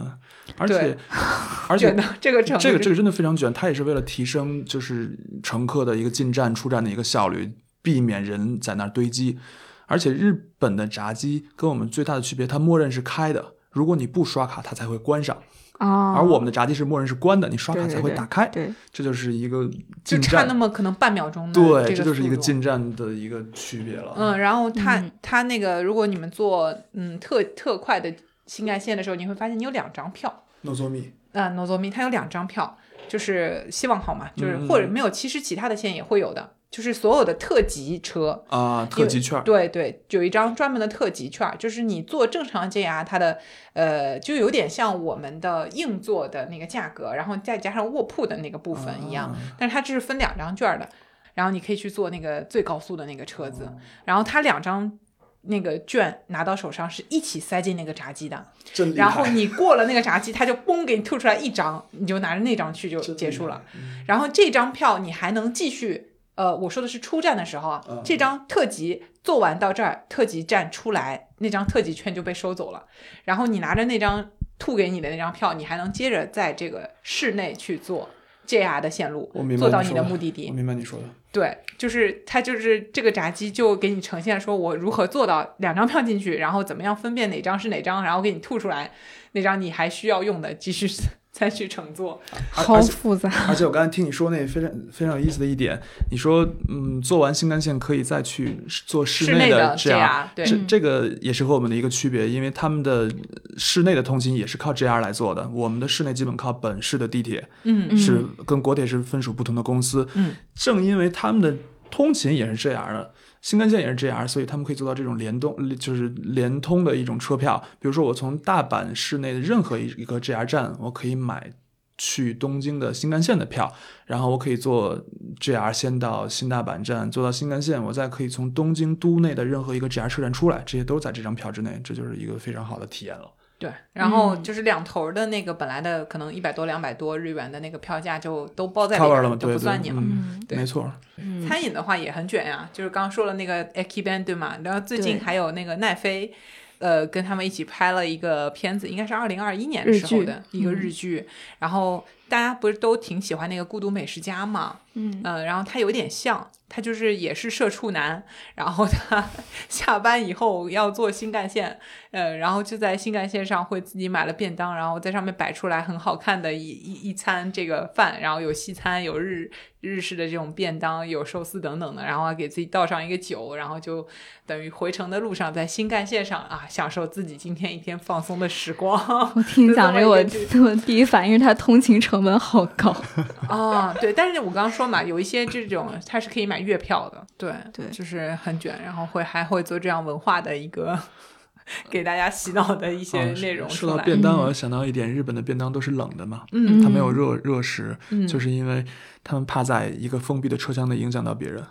[0.57, 0.97] 而且
[1.69, 7.53] 而且卷到这个，这个这个真的非常卷，它也是为了提升就是乘客的一个进站出站的一个效率，
[7.83, 9.39] 避免人在那儿堆积。
[9.87, 15.43] 而且日本的闸机跟我们最大的区别，它默认是开的，如果你不刷卡，它才会关上。
[15.81, 18.47] 啊，而我们的闸机是默认是关的，你刷卡才会对对对打开。
[18.49, 19.65] 对，这就是一个
[20.05, 24.13] 就进站，差那么可能半秒钟的对，这这就是一个进站的一个区别了。
[24.17, 28.15] 嗯，然后它、嗯它那个，如果你们坐嗯特特快的
[28.47, 30.45] 新干线的时候，你会发现你有两张票。
[30.63, 32.77] 诺佐米，啊 n o z o m i 它有两张票，
[33.09, 38.45] 就是希望号嘛，就是或者没有，其实其他的线也会有的，就是所有的特级车。
[38.49, 43.39] 啊，特级券，对对，有一张专门的特级券，就是你坐正常 JR，它的
[43.73, 50.89] 呃就有点像我们的硬座的那个价格，然后再加上卧铺的那个部分一样，啊但是它这是分两张券的，
[51.35, 53.69] 然后你可以去坐那个最高速的那个车子，
[54.05, 54.99] 然后它两张
[55.43, 58.47] 那个券拿到手上是一起塞进那个闸机的，
[58.95, 63.63] 然后你过了那个闸机，它就嘣给你吐出来一张，你就拿着那张去就结束了。
[63.75, 72.87] 嗯然后这张票你还能继续，呃，我说的是出站的时候啊，嗯这张特级做完到这儿，特级站出来，那张特级券就被收走了。
[73.25, 78.09] 然后你拿着那张吐给你的那张票，你还能接着在这个室内去做
[78.47, 80.49] JR 的线路做到你的目的地。
[80.49, 81.05] 我明白你说的。
[81.33, 88.91] 对，就是它就是这个闸机就给你呈现说我如何做到两张票进去，然后怎么样分辨哪张是哪张，然后给你吐出来
[89.33, 90.89] 那张你还需要用的，继续
[91.41, 92.21] 再去乘坐。
[92.51, 103.11] 好而而且复杂，而且我刚才听你说那非常非常有意思的一点，你说嗯，做完新干线可以再去做室室内的 JR 对这这个也是和我们的一个区别，因为他们的
[103.57, 110.07] 室内的通勤也是靠 JR 来做的，我们的室内基本靠本市的地铁，嗯嗯是跟国铁是分属不同的公司。
[110.15, 111.57] 嗯，正因为他们的
[111.91, 113.13] 通勤也是这样的。
[113.41, 117.63] 新干线也是 JR，所以他们可以做到这种联动，就是联通的一种车票。
[117.79, 121.53] 比如说，我从大阪市内的任何一一个 JR 站，我可以买
[121.97, 123.73] 去东京的新干线的票，
[124.07, 125.03] 然后我可以坐
[125.41, 133.31] JR 先到新大阪站，坐到新干线，我再可以从东京都内的任何一个 JR 车站出来，这些都在这张票之内，这就是一个非常好的体验了。
[133.61, 139.37] 对，然后嗯就是两头的那个本来的可能一百多、两百多日元的那个票价就都包在里边了吗？
[139.37, 139.97] 就不算你了。
[139.99, 140.91] 嗯，对没错。
[141.17, 144.57] 嗯，餐饮的话也很卷呀，就是刚刚说了那个 Akiban 对吗？
[144.65, 146.33] 然后最近还有那个奈飞，
[146.79, 151.29] 呃，跟他们一起拍了一个片子，应该是二零二一年的时候的一个嗯日剧。
[151.59, 154.77] 然后大家不是都挺喜欢那个《孤独美食家》嘛？
[154.95, 158.25] 嗯嗯，然后他有点像，他就是也是社畜男，
[158.57, 159.25] 然后他
[159.69, 161.79] 下班以后要坐新干线，
[162.11, 169.49] 呃，然后就在新干线上会自己买了便当，然后在上面摆出来很好看的一一一餐这个饭，然后有西餐，有日
[169.81, 174.05] 日式的这种便当，有寿司等等的，然后还给自己倒上一个酒，然后就
[174.45, 179.01] 等于回程的路上在新干线上啊，享受自己今天一天放松的时光。
[179.37, 180.17] 我听你讲这个，我
[180.65, 182.95] 我第一反应是他通勤成成本好高。
[183.49, 190.99] 哦，对，但是我刚刚说嘛，有一些这种它是可以买月票的，对对就是很卷，然后会还会做这样文化的一个
[191.89, 193.97] 给大家洗脑的一些啊内容说。
[193.97, 198.85] 到便当，我想到一点，日本的便当都是冷的嘛，嗯它没有热热食，嗯就是因为
[199.25, 201.65] 他们怕在一个封闭的车厢内影响到别人。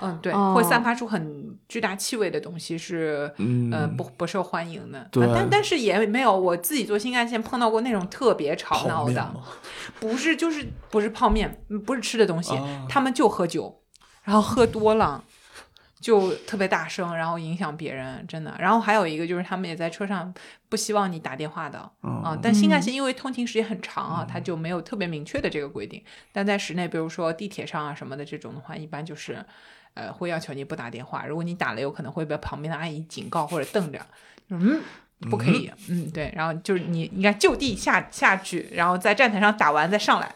[0.00, 5.08] 嗯，对，哦会散发出很巨大气味的东西是，嗯呃，不不受欢迎的。
[5.10, 9.34] 对啊但但是也没有我自己坐新干线碰到过那种特别吵闹的，
[9.98, 13.82] 不是就是不是泡面，嗯不是吃的东西，啊他们就喝酒，
[14.22, 15.24] 然后喝多了。
[16.00, 18.56] 就特别大声，然后影响别人，真的。
[18.58, 20.32] 然后还有一个就是，他们也在车上
[20.70, 26.02] 不希望你打电话的啊、嗯但新干线因为通勤时间很长啊，它就没有特别明确的这个规定。
[26.32, 29.44] 但在室内，比如说地铁上啊什么的这种的话，一般就是，
[29.94, 31.26] 呃，会要求你不打电话。
[31.26, 34.00] 如果你打了，有可能会被旁边的阿姨警告或者瞪着，
[34.48, 34.80] 嗯，
[35.30, 36.32] 不可以，嗯，对。
[36.34, 40.34] 然后就是你应该就地下下去，然后在站台上打完再上来，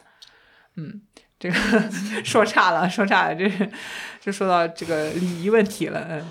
[0.77, 1.03] 嗯。
[1.37, 1.57] 这个
[2.25, 3.71] 说差了，说差了，这是
[4.19, 6.25] 就说到这个礼仪问题了，嗯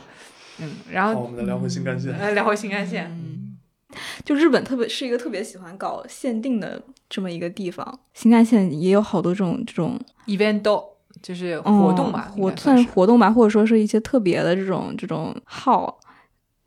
[0.60, 2.12] 嗯，然，后我们再聊回新干线。
[2.18, 3.58] 呃聊回新干线，嗯，
[4.26, 10.64] 就日本特别是一个特别喜欢搞限定的这么一个地方，新干线也有好多这种这种 event
[11.22, 16.00] 就是活动吧，嗯活算是活动吧，或者说是一些特别的这种这种号，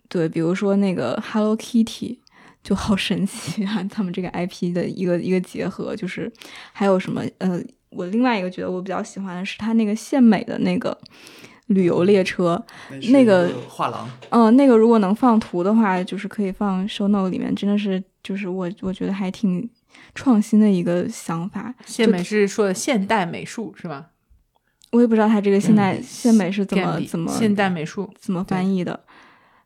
[0.09, 2.19] 对，比如说那个 Hello Kitty。
[2.67, 3.81] 就好神奇啊！
[3.89, 6.29] 他们这个 IP 的一个一个结合，就是
[6.73, 10.99] 还有什么呃，我另外一个觉得我比较喜欢的是他那个献美的那个
[11.69, 12.61] 旅游列车，
[13.13, 19.71] 那个画廊，嗯、那个如果能放图的话，就是可以放 show note 里面，真的是就是我我觉得还挺
[20.17, 21.73] 创新的一个想法。
[21.85, 24.07] 现美是说的现代美术是吧？
[24.93, 28.09] 我也不知道它这个现代嗯献美是怎么怎么现代美术？
[28.19, 28.99] 怎么翻译的，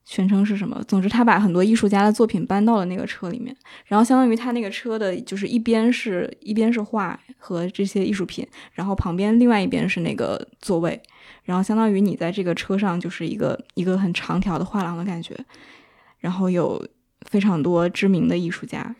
[0.04, 0.82] 全称是什么？
[0.88, 3.54] 总之，他把很多艺术家的作品搬到了那个车里面，
[3.86, 11.00] 然后相当于他那个车的，就是一边是一边是画和这些艺术品，然后旁边另外一边是那个座位，
[11.44, 15.36] 然后相当于你在这个车上就是一个一个很长条的画廊的感觉，
[16.18, 16.84] 然后有
[17.26, 18.96] 非常多知名的艺术家，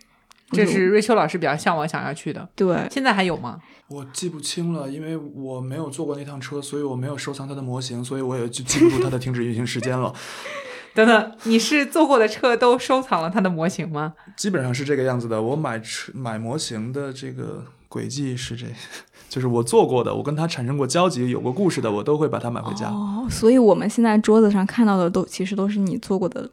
[0.53, 3.59] 这是瑞秋老师比较向往想要去的，对，现在还有吗？
[3.89, 10.13] 我记不清了，因为我没有坐过那趟车，所以我没有收藏它的模型，所以我也就记不住它的停止运行时间了。
[10.95, 14.15] 等等，你是坐过的车都收藏了它的模型吗？
[14.37, 15.41] 基本上是这个样子的。
[15.41, 18.67] 我买车买模型的这个轨迹是这，
[19.29, 22.89] 就是我坐过的，我跟它产生过交集、有过故事的，我都会把它买回家。
[22.89, 26.51] 哦，所以我们现在桌子上看到的都其实都是你坐过的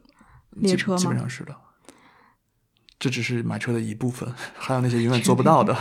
[0.50, 1.18] 列车吗基本？
[1.18, 1.54] 上是的。
[2.98, 5.76] 这只是买车的一部分，还有那些永远做不到的，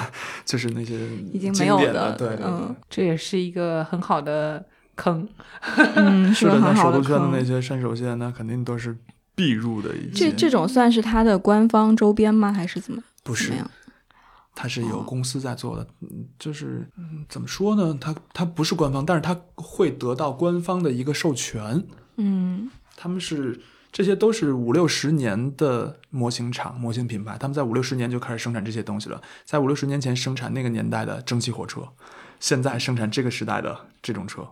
[0.45, 0.95] 就是那些
[1.34, 2.45] 已经没有的，对对对。
[2.45, 4.63] 嗯这也是一个很好的
[4.95, 5.28] 坑。
[5.95, 8.95] 嗯， 是的，那首都圈的那些山手线，那肯定都是
[9.34, 10.30] 必入的一些。
[10.30, 12.53] 这这种算是它的官方周边吗？
[12.53, 13.01] 还是怎么？
[13.24, 13.53] 不是？
[14.59, 17.95] 它是有哦公司在做的，嗯就是嗯怎么说呢？
[18.01, 21.84] 它它不是官方，但是它会得到官方的一个授权。
[22.15, 23.59] 嗯他们是
[23.98, 31.82] 这些都是五六十年的模型厂、模型品牌，他们在五六十年就开始生产这些东西了，在五六十年前生产那个年代的蒸汽火车，
[32.39, 34.48] 现在生产这个时代的这种车。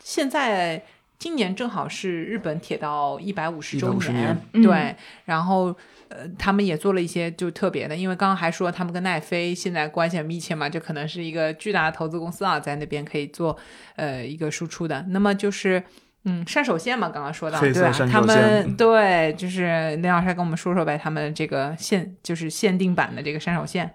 [0.00, 0.84] 现在
[1.18, 4.94] 今年正好是日本铁道一百五十周150年嗯对，
[5.24, 5.74] 然后。
[6.10, 13.56] 呃，他们也做了一些就特别的，因为刚刚还说他们跟奈飞现在关系很密切嘛，就可能是一个巨大的投资公司啊，在那边可以做
[13.94, 15.06] 呃一个输出的。
[15.10, 15.80] 那么就是
[16.24, 17.74] 嗯，山手线嘛，刚刚说到对吧？
[17.74, 23.90] 黑色山手他们对，就是林老师还跟我们说说呗，他们这个限就是限定版的这个山手线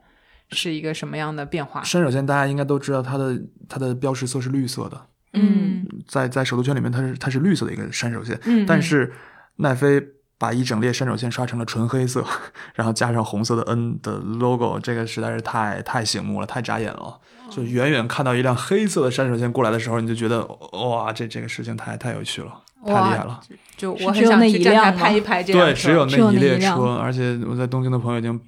[0.50, 1.84] 是一个什么样的变化？
[1.84, 9.14] 山手线大家应该都知道，它的它的标识色是绿色的，嗯在在首都圈里面它是它是绿色的一个山手线，嗯，嗯但是
[9.58, 10.02] 奈飞
[10.38, 12.24] 把一整列山手线刷成了纯黑色，
[12.76, 17.18] 然后加上红色的 N 的 logo，这个实在是太太醒目了，太扎眼了。
[17.50, 22.52] 就远远看到一辆黑色的山手线过来的时候，你就觉得哇，这这个事情太太有趣了，
[22.86, 23.40] 太厉害了。
[23.78, 28.40] 就我很想去一辆吗站台拍一拍这辆对，车只有只有那一列车，而且我在东京的朋友已经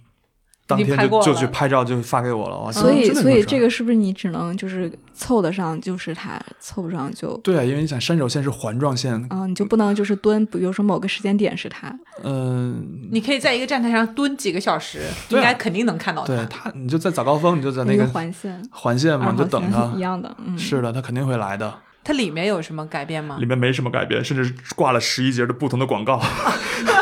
[0.68, 2.58] 当天就就拍过了去拍照，就发给我了。
[2.60, 16.28] 哇，所以所以这个是不是你只能就是凑得上就是它，凑不上就对啊，因为你想山手线是环状线，啊、你就不能就是蹲，比如说某个时间点是它，嗯、你可以在一个站台上蹲几个小时，啊应该肯定能看到它。
[16.28, 20.00] 对它，你就在早高峰，你就在那个个环线，环线嘛，你就等它一。
[20.00, 21.74] 样的，嗯，是的，它肯定会来的。
[22.04, 23.46] 它里面有什么改变吗里？
[23.46, 26.18] 面没什么改变，甚至挂了十一节的不同的广告，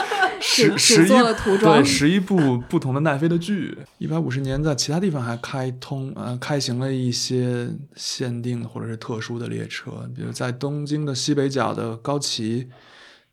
[0.55, 3.77] 十十一只做了涂装对，十一部不同的奈飞的剧。
[3.97, 12.67] 一百五十年在其他地方还开通呃开行了一些限定的或者是特殊的列车，比如在东京的西北角的高崎，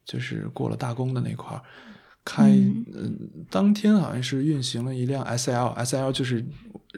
[0.04, 1.62] 就是过了大宫的那块儿。
[2.24, 2.56] 开，
[3.50, 6.44] 当天好像是运行了一辆 S L，S L 就是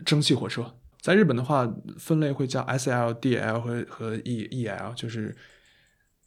[0.05, 0.75] 蒸汽火车。
[1.01, 1.67] 在日本的话，
[1.99, 5.35] 分类会叫 S L、D L 和和 E E L，就是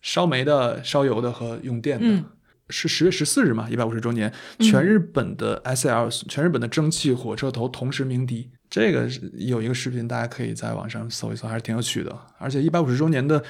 [0.02, 2.06] 烧煤的、烧油的和用电的。
[2.08, 2.26] 嗯
[2.70, 8.50] 是十月十四日嘛，一百五十周年，嗯全日本的 S L，、全日本的蒸汽火车头同时鸣笛。
[8.70, 12.14] 这个是有一个视频，大家可以在网上搜一搜，还是挺有趣的。
[12.38, 13.42] 而且一百五十周年的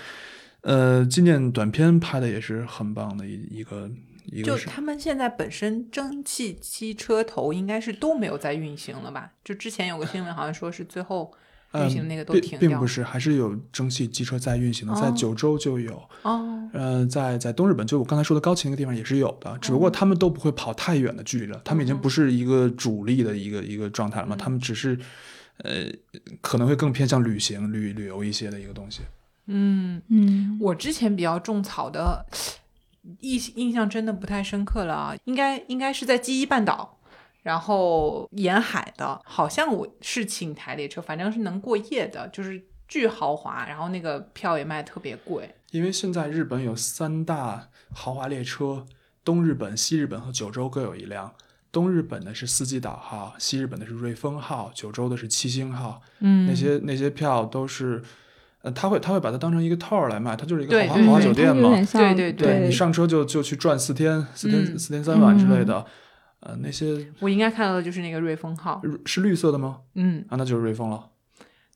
[0.61, 3.89] 呃纪念短片拍的也是很棒的一一个
[4.25, 9.31] 一就个是他们现在本身蒸汽机车头应该是都没有在运行了吧？
[9.43, 11.33] 就之前有个新闻好像说是最后
[11.73, 12.69] 运行那个都并停掉。
[12.69, 15.13] 并不是，还是有蒸汽机车在运行的，在哦。
[15.15, 24.97] 九州就有，哦，呃，在在东日本，就我刚才说的高崎那个地方也是有的，只不过他们都不会跑太远的距离了，他们已经不是一个主力的一个一个状态了嘛，他们只是
[25.63, 25.85] 呃
[26.41, 29.01] 可能会更偏向旅行旅旅游一些的一个东西。
[29.47, 32.25] 嗯，嗯，我之前比较种草的
[33.21, 36.96] 印印象真的不太深刻了啊，应该应该是在记忆半岛，
[37.47, 45.49] 然后沿海的，好像我是请台列车，反正是能过夜的，就是巨豪华，然后那个票也卖特别贵。
[45.71, 48.85] 因为现在日本有三大豪华列车，
[49.23, 51.33] 东日本、西日本和九州各有一辆。
[51.71, 56.01] 东日本的是四季岛号，西日本的是瑞丰号，九州的是七星号。
[56.19, 58.03] 嗯那些那些票都是，
[58.61, 65.85] 呃，他会他会把它当成一个套儿来卖，它就是一个豪华豪华酒店嘛对对对对你上车就就去转四天，四天、嗯四天三晚之类的。
[66.39, 69.79] 呃，那些我应该看到的就是那个瑞丰号，是绿色的吗？
[69.95, 71.09] 嗯，啊，那就是瑞丰了。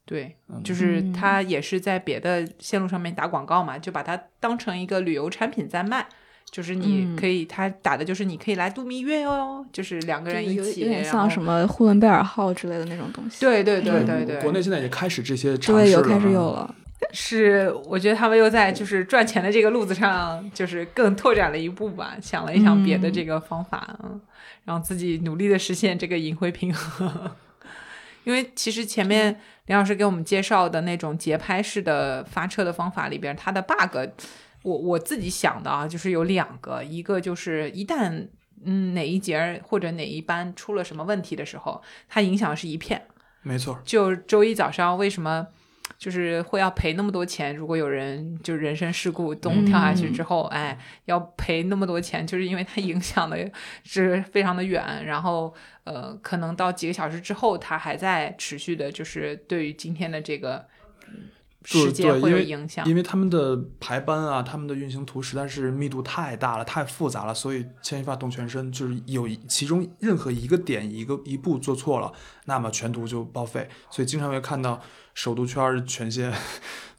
[0.06, 6.06] 对，嗯就是嗯它也是在别的线路上面打广告嘛，就把它当成一个旅游产品在卖。
[6.50, 13.40] 就是你嗯可以，它打的就是你可以来度蜜月哦，就是两个人一起，有点像什么呼伦贝尔号之类的那种东西。
[13.40, 16.02] 对对对嗯对对，国内现在也开始这些尝对，试了。
[16.02, 16.62] 有开始有啊。
[16.64, 16.76] 了。
[17.14, 24.20] 是我觉得他们又在就是赚钱的这个路子上，就是更拓展了一步吧，想了一想别的这个方法，嗯，
[24.66, 27.32] 让自己努力的实现这个盈亏平衡。
[28.24, 33.98] 因为其实前面林老师给我们介绍的那种节拍式的发车的方法里边，它的 bug，
[34.62, 38.28] 我我自己想的啊，就是有两个，一个就是一旦
[38.64, 43.08] 嗯哪一节或者哪一班出了什么问题的时候，它影响是一片。
[43.42, 45.48] 没错，就周一早上为什么
[46.02, 47.56] 就是会要赔那么多钱？
[47.56, 50.76] 如果有人就人身事故咚跳下去之后，哎，
[51.06, 53.38] 要赔那么多钱，就是因为它影响的
[53.84, 60.66] 是非常的远，然后呃，可能到几个小时之后，它还在持续的，就是对于今天的这个
[61.08, 61.30] 嗯
[61.64, 62.84] 对世界会有影响。
[62.90, 72.12] 因为他们的排班啊，他们的运行图实在是密度太大了，太复杂了，所以牵一发动全身，就是有其中任何一个点一个一步做错了，
[72.46, 73.70] 那么全图就报废。
[73.92, 74.82] 所以经常会看到
[75.14, 76.32] 首都圈儿全线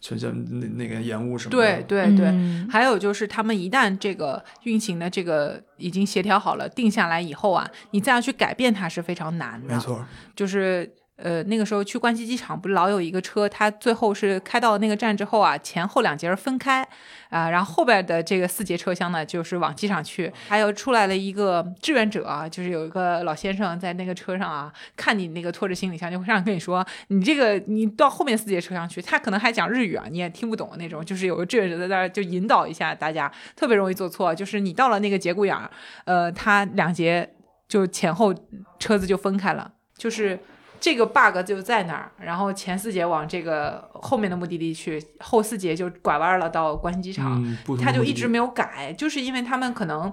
[0.00, 1.56] 全线那那个延误什么的。
[1.56, 9.74] 对对对，嗯还有就是，他们一旦这个运行的这个已经协调好了、定下来以后啊，你再要去改变它是非常难的。
[9.74, 10.04] 没错，
[10.34, 10.92] 就是
[11.22, 16.86] 呃那个时候去关西机场，不是老有一个车，它最后是开到那个站之后啊，前后两节分开
[17.30, 20.30] 啊、然后后边的这个四节车厢呢，就是往机场去。
[20.48, 35.70] 还有出来了一个志愿者，就是有一个老先生在那个车上啊，看你那个拖着行李箱，就会上跟你说，你这个你到后面四节车厢去，他可能还讲日语啊，你也听不懂那种，就是有个志愿者在那儿就引导一下大家，特别容易做错，就是你到了那个节骨眼儿，
[36.04, 37.26] 呃，他两节
[37.66, 38.34] 就前后
[38.78, 40.38] 车子就分开了，就是
[40.82, 50.12] 这个 bug 就在那儿，然后前四节往这个后面的目的地去，后四节就拐弯了到关西机场，嗯，他就一直没有改，就是因为他们可能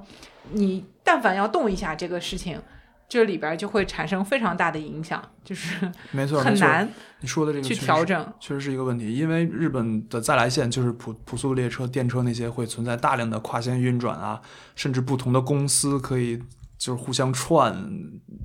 [0.51, 2.61] 你但凡要动一下这个事情。
[3.09, 6.87] 这里边就会产生非常大的影响，就是没错，很难
[7.21, 8.33] 你说的这个去调整。
[8.39, 14.39] 确实是一个问题，因为日本的再来线就是普普速列车、电车那些会存在大量的跨线运转啊，
[14.75, 16.39] 甚至不同的公司可以
[16.79, 17.91] 就是互相串，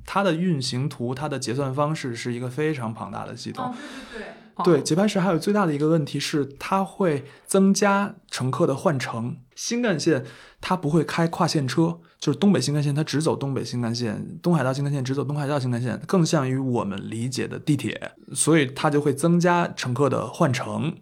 [0.05, 3.65] 它的运行图、它的结算方式是一个非常庞大的系统。
[3.65, 3.73] 哦，
[4.11, 9.37] 对对对，节拍时还有最大的一个问题是，它会增加乘客的换乘。
[9.55, 10.25] 新干线
[10.59, 20.93] 它不会开跨线车，就是东北新干线它只走东北新干线，东海道新干线只走东海道新干线，更像于我们理解的地铁，所以它就会增加乘客的换乘。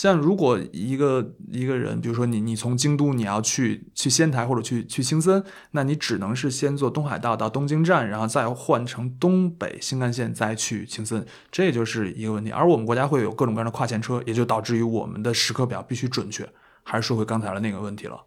[0.00, 12.50] 像如果一个一个人，比如说你你从京都你要去去仙台或者去去青森，那你只能是先坐东海道到东京站，然后再换成东北新干线再去青森，这就是一个问题。
[12.50, 16.48] 而我们国家会有各种各样的跨线车，也就导致于我们的时刻表必须准确。
[16.82, 18.18] 还是说回刚才的那个问题了，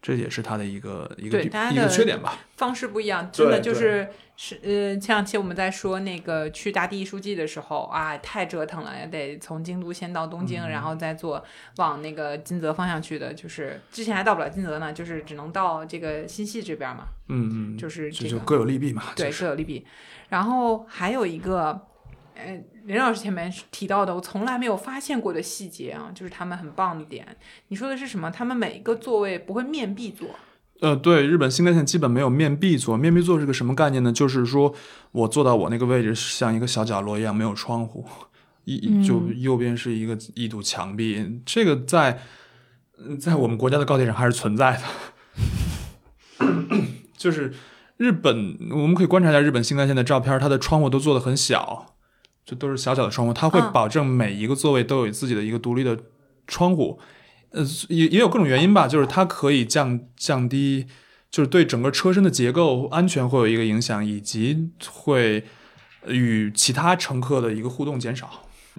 [0.00, 2.38] 这也是它的一个一个一个缺点吧。
[2.56, 11.42] 方式不一样，真的就是是呃，前两期我们在说那个去大地艺术季的时候啊，太折腾了，也得从京都先到东京，嗯然后再坐
[11.78, 19.02] 往那个金泽方向去的，就是之前还到不了金泽呢，就是只能到这个新系这边嘛，嗯嗯，就是这个就各有利弊嘛。
[19.16, 19.86] 对，就是各有利弊。
[20.28, 21.80] 然后还有一个，
[22.34, 27.36] 呃，林老师前面提到的，我从来没有发现过的细节啊，就是他们很棒的点。
[27.68, 28.30] 你说的是什么？
[28.30, 30.28] 他们每一个座位不会面壁坐，
[30.80, 32.96] 呃，对，日本新干线基本没有面壁坐。
[32.96, 34.12] 面壁坐是个什么概念呢？
[34.12, 34.72] 就是说
[35.10, 38.04] 我坐到我那个位置，像一个小角落一样，没有窗户，
[38.64, 41.42] 一就右边是一个一堵墙壁。
[41.44, 42.20] 这个在
[42.98, 44.82] 嗯在我们国家的高铁上还是存在的。
[47.18, 47.52] 就是
[47.96, 51.95] 日本，我们可以观察一下日本新干线的照片，它的窗户都做的很小，
[52.46, 55.98] 就都是小小的窗户，它会嗯保证每一个座位都有自己的一个独立的
[56.46, 56.98] 窗户。
[57.50, 60.86] 呃，也也有各种原因吧，就是它可以降降低，
[61.30, 65.44] 就是对整个车身的结构安全会有一个影响，以及会
[66.06, 68.30] 与其他乘客的一个互动减少。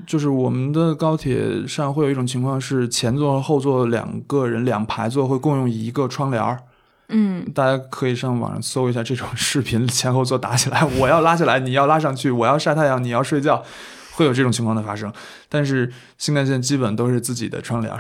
[0.06, 6.62] 就是我们的高铁上会有一种情况是前座和后座两个人两排座会共用一个窗帘儿，
[7.10, 13.64] 嗯，大家可以上网上搜一下这种视频，前后座打起来， 我要拉起来，你要拉上去，我要晒太阳，你要睡觉，
[14.14, 15.12] 会有这种情况的发生。
[15.48, 17.98] 但是新干线基本都是自己的窗帘，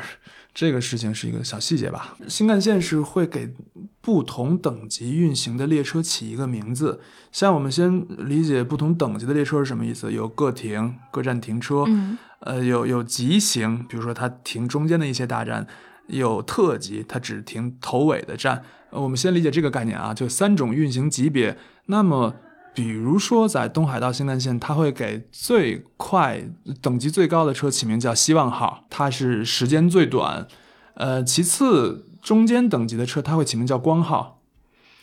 [0.53, 2.17] 这个事情是一个小细节吧。
[2.27, 3.53] 新干线是会给
[4.01, 6.99] 不同等级运行的列车起一个名字，
[7.31, 15.63] 像我们先理解不同等级的列车是什么意思，有各停、各站停车，嗯呃，有有急行，比如说它停中间的一些大站；
[16.07, 18.63] 有特急，它只停头尾的站。
[18.89, 21.57] 呃我们先理解这个概念啊，就三种运行级别。
[21.87, 22.35] 那么，
[22.73, 26.43] 比如说在东海道新干线，它会给最快
[26.81, 30.47] 等级最高的车起名叫希望号，它是时间最短。
[30.95, 34.41] 呃，其次中间等级的车，它会起名叫光号。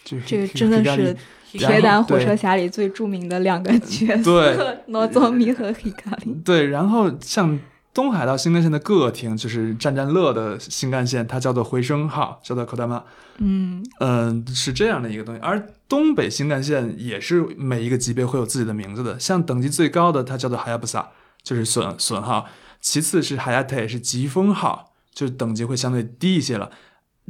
[0.05, 1.17] 这这个真的是
[1.51, 6.33] 铁胆火车侠里最著名的两个角色，诺佐米和黑卡里。
[6.45, 7.59] 对，然后像
[7.95, 13.05] 东海道新干线的各停，就是站站乐的新干线，它叫做回声号，叫做 Kodama。
[13.39, 15.41] 嗯嗯、是这样的一个东西。
[15.41, 21.07] 而东北新干线也是每一个级别会有自己的名字的，像等级最高的它叫做 Hayabusa，
[21.43, 22.47] 就是损损号；
[22.81, 26.71] 其次是 Hayate，是疾风号，就是等级会相对低一些了。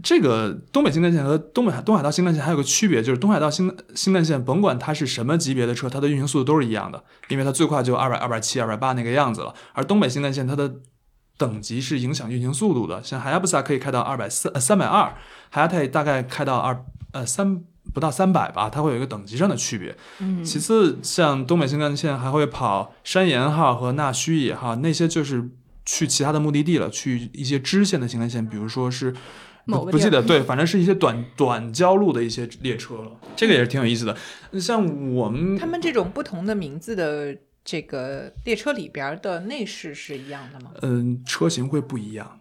[0.02, 9.54] 这个东北新干线和东北东海道新干线还有个区别，就是东海道新新干线，甭管它是什么级别的车，它的运行速度都是一样的，因为它最快就二百、二百七、二百八那个样子了。
[9.72, 10.74] 而东北新干线它的
[11.38, 15.14] 等级是影响运行速度的，像海亚布萨可以开到二百三、三百二，
[15.50, 19.96] 海亚泰大概开到二呃三不到三百吧，它会有一个等级上的区别。
[20.18, 25.50] 嗯其次，像东北新干线还会跑山岩号和那须野号，那些就是
[25.86, 29.14] 去其他的目的地了，去一些支线的新干线，比如说是。
[29.64, 34.16] 不某个地儿不记得对，反正是一些短短交路的一些列车了，这个也是挺有意思的。
[34.60, 40.70] 像我们他们这种不同的名字的这个列车里边的内饰是一样的吗？
[40.82, 42.40] 嗯，车型会不一样，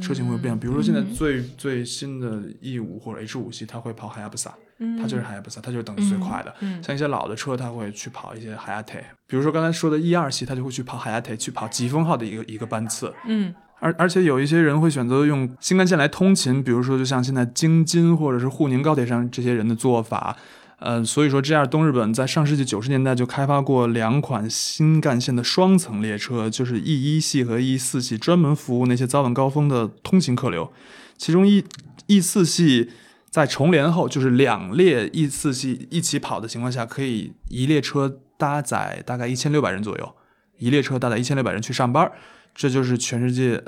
[0.00, 0.58] 车型会不一样。
[0.58, 6.54] 比如说现在嗯最、最新的 E 五或者 H 五系，它会跑海亚布萨，嗯它就是海亚布萨，它就是等级最快的。
[6.60, 13.12] 嗯像一些老的车，它会去跑一些海亚泰，比如说刚才说的 E 二系，它就会去跑海亚泰，去跑疾风号的一个一个班次。
[13.26, 20.36] 嗯而而且有一些人会选择用新干线来通勤，比如说就像现在京津或者是沪宁高铁上这些人的做法。
[20.80, 30.72] 呃，所以说这样东日本在上世纪九十年代就开发过两款新干线的双层列车，就是 E 一系和 E 四系，专门服务那些早晚高峰的通勤客流。
[31.16, 31.64] 其中 E
[32.06, 32.90] E 四系
[33.28, 40.14] 在重联后，就是两列 E 四系一起跑的情况下，可以一列车搭载大概一千六百人左右，
[40.58, 42.08] 一列车搭载一千六百人去上班。
[42.58, 43.62] 这就是全世界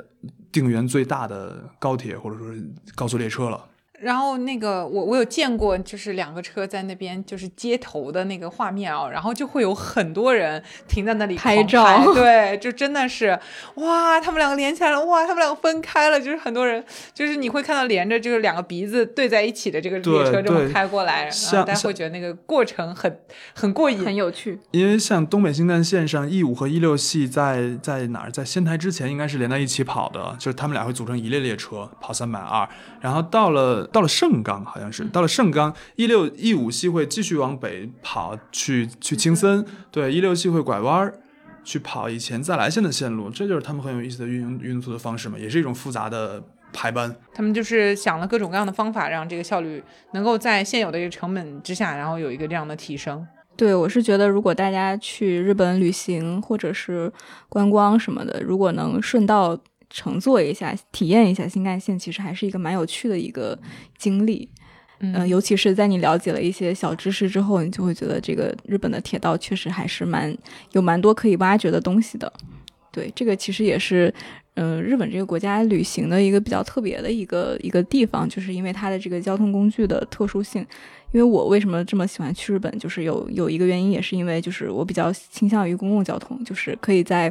[0.51, 2.61] 定员最大的高铁或者说是
[2.93, 3.65] 高速列车了。
[4.01, 13.39] 然后那个我我有见过，就是两个车在那边就是接头的那个画面啊，然后就会有很多人停在那里狂拍照 对，就真的是
[13.75, 16.83] 哇，他们两个连起来了，哇，他们两个分开了，就是很多人，
[17.13, 23.19] 就是你会看到连着就是两个鼻子对在一起的这个列车这么开过来，然后大家会觉得那个过程很
[23.53, 24.59] 很过瘾，很有趣。
[24.71, 32.67] 因为像东北新干线上 E 五和 E 六系在在哪儿，在仙台之前应该是连在一起跑的，就是他们俩会组成一列列车跑三百二，
[32.99, 41.13] 然后到了到了盛冈好像是到了盛冈一六一五系会继续往北跑去去青森，对一六系会拐弯儿。
[41.63, 47.15] 去跑以前再来线的线路，这就是他们很有意思的运营运作的方式嘛，也是一种复杂的排班。
[47.35, 49.83] 他们就是想了各种各样的方法，让这个效率
[50.13, 53.23] 能够在现有的一个成本之下，然后有一个这样的提升。
[53.55, 57.13] 对，我是觉得，如果大家去日本旅行或者是
[57.47, 59.55] 观光什么的，如果能顺道
[59.91, 63.57] 乘坐一下、体验一下新干线，其实还是一个蛮有趣的一个
[63.97, 64.49] 经历。
[65.01, 70.35] 嗯、嗯尤其是在你了解了一些小知识之后，你就会觉得这个日本的铁道确实还是蛮
[70.71, 72.31] 有蛮多可以挖掘的东西的。
[72.91, 74.13] 对，这个其实也是，
[74.55, 80.65] 嗯、日本这个国家旅行的一个比较特别的一个一个地方，就是因为它的这个交通工具的特殊性。
[81.13, 87.29] 因为我为什么这么喜欢去日本，就是有有一个原因，也是因为就是我比较倾向于公共交通，就是可以在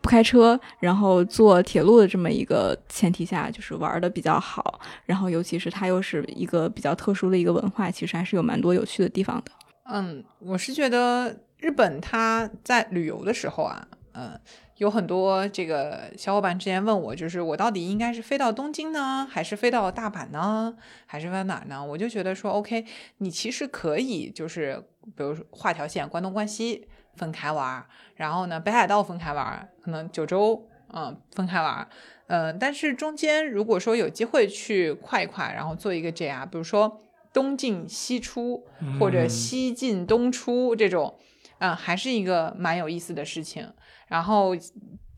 [0.00, 4.80] 不开车，然后坐铁路的这么一个前提下，就是玩的比较好。
[5.06, 9.52] 然后尤其是它又是一个比较特殊的一个文化，其实还是有蛮多有趣的地方的。
[9.84, 14.36] 嗯，我是觉得日本它在旅游的时候啊，嗯，
[14.80, 20.74] 有很多这个小伙伴之前问我，就是我到底应该是飞到东京呢，还是飞到大阪呢，
[21.04, 21.84] 还是飞到哪呢？
[21.84, 22.86] 我就觉得说，OK，
[23.18, 24.82] 你其实可以就是
[25.14, 31.86] 比如说画条线，关东关西分开玩，然后呢北海道分开玩，可能九州嗯分开玩
[32.28, 32.44] 嗯。
[32.44, 37.02] 呃，但是中间如果说有机会去跨一跨，然后做一个 JR，比如说
[37.34, 38.64] 东进西出
[38.98, 41.18] 或者嗯西进东出这种，
[41.58, 43.70] 嗯、还是一个蛮有意思的事情。
[44.10, 44.54] 然后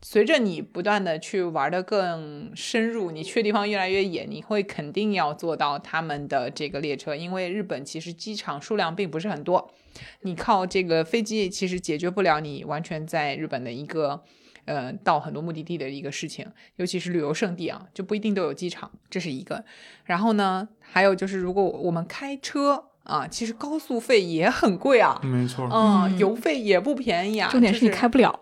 [0.01, 9.73] 随着你不断的去玩的更深入，你去的地方越来越野，你会肯定要坐到他们的这个列车，因为日本其实机场数量并不是很多，
[10.21, 14.23] 你靠这个飞机其实解决不了你完全在日本的一个。
[14.65, 19.61] 呃，到很多目的地的一个事情，尤其是旅游胜地啊，就不一定都有机场，这是一个。
[20.05, 27.49] 然后呢，还有就是，如果我们开车啊，其实高速费也很贵啊，没错，嗯，嗯油费也不便宜啊。
[27.51, 28.39] 重点是你开不了。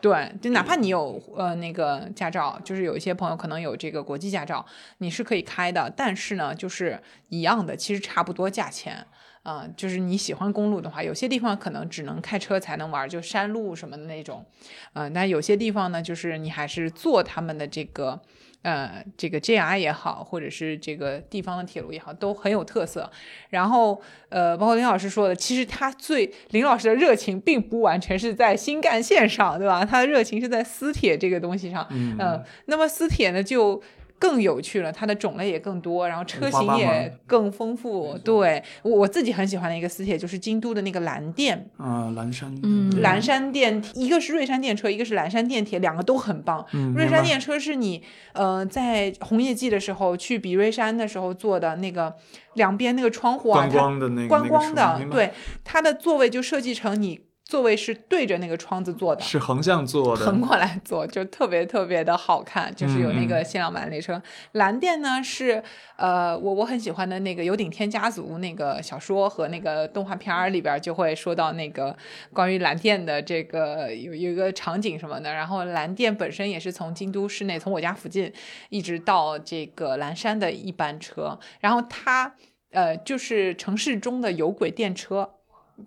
[0.00, 4.64] 对，就哪怕你有呃那个驾照，就是有一些朋友可能有这个国际驾照，
[4.98, 9.06] 你是可以开的，但是呢，就是一样的，其实差不多价钱。
[9.44, 14.44] 啊、就是你喜欢公路的话，有些地方可能只能开车才能玩，就山路什么的那种，
[14.92, 18.20] 呃，但有些地方呢，就是你还是坐他们的这个，
[18.62, 23.10] 呃，这个 JR 也好，或者是这个地方的铁路也好，都很有特色。
[23.50, 29.84] 然后，呃，包括林老师说的，其实他最林老师的热情并不完全是在新干线上，对吧？
[29.84, 31.86] 他的热情是在私铁这个东西上。
[31.90, 33.82] 嗯呃那么私铁呢就。
[34.18, 38.18] 更有趣了，它的种类也更多，然后车型也更丰富。
[38.24, 46.66] 对我我自己很喜欢的一个私铁就是京都的那个蓝电，啊，蓝山，嗯蓝山电，一个是瑞山电车，一个是蓝山电铁，两个都很棒。
[46.72, 48.02] 嗯，瑞山电车是你
[48.32, 52.14] 呃在红叶季的时候去比瑞山的时候坐的那个
[52.54, 55.30] 两边那个窗户啊，观它光的那个观光的，，对
[55.64, 59.22] 它的座位就设计成你座位是对着那个窗子坐的。
[59.22, 64.22] 是横向坐的，横过来坐就特别特别的好看，就是有那嗯个限量版列车。
[64.52, 65.62] 蓝电呢是
[65.96, 71.96] 呃我我很喜欢的那个《有顶天家族》那个小说和那个动画片儿里边就会说到那个
[72.34, 75.32] 关于蓝电的这个有有一个场景什么的。
[75.32, 78.30] 然后蓝电本身也是从京都市内从我家附近
[78.68, 82.34] 一直到这个蓝山的一班车，然后它
[82.72, 85.30] 呃就是城市中的有轨电车。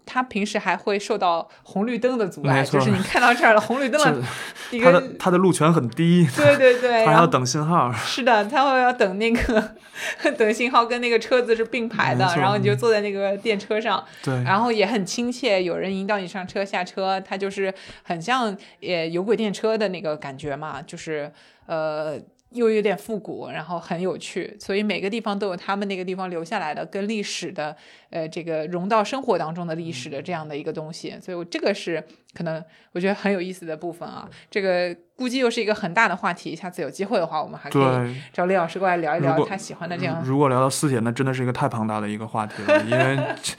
[0.06, 4.24] 它平时还会受到红绿灯的阻碍，就是你看到这儿了，红绿灯的
[4.70, 4.82] 是一
[5.18, 9.76] 它的路权很低，对对对， 他还要等信号，是的，他会要等那个
[10.38, 17.74] 等信号跟那个车子是并排的然后你就坐在那个电车上，对，然后也很亲切，有人引导你上车下车，他就是
[18.04, 21.32] 很像呃有轨电车的那个感觉嘛，就是
[21.66, 22.20] 呃。
[22.52, 27.76] 又有点复古，然后很有趣，所以每个地方都有他们那个地方留下来的跟历史的，
[28.10, 34.28] 呃，这个融到生活当中的历史的这样的一个东西，所以我这个是可能我觉得很有意思的部分啊。
[34.50, 38.16] 这个估计又是一个很大的话题，下次有机会的话，我们还可以对。
[38.34, 40.22] 找李老师过来聊一聊他喜欢的这样。
[40.26, 43.56] 如果聊到四铁，那真的是一个太庞大的一个话题了，因为这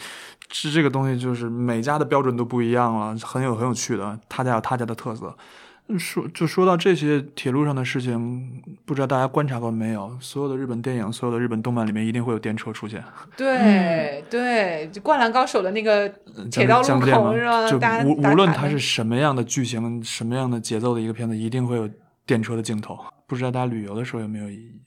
[0.51, 5.35] 这 这个东西就是每家的标准都不一样了，很有很有趣的，他家有他家的特色。
[5.99, 10.17] 说就说到这些铁路上的事情，不知道大家观察过没有？
[10.21, 13.03] 所有的日本电影、所有的日本动漫里面一定会有电车出现。
[13.37, 16.09] 对、对，就《灌篮高手》的那个
[16.51, 17.45] 铁道路口是
[17.79, 18.03] 吧？
[18.03, 21.89] 就无无论它是什么样的剧情、什么样的节奏的一个片子，一定会有
[22.25, 22.99] 电车的镜头。
[23.27, 24.47] 不知道大家旅游的时候有没有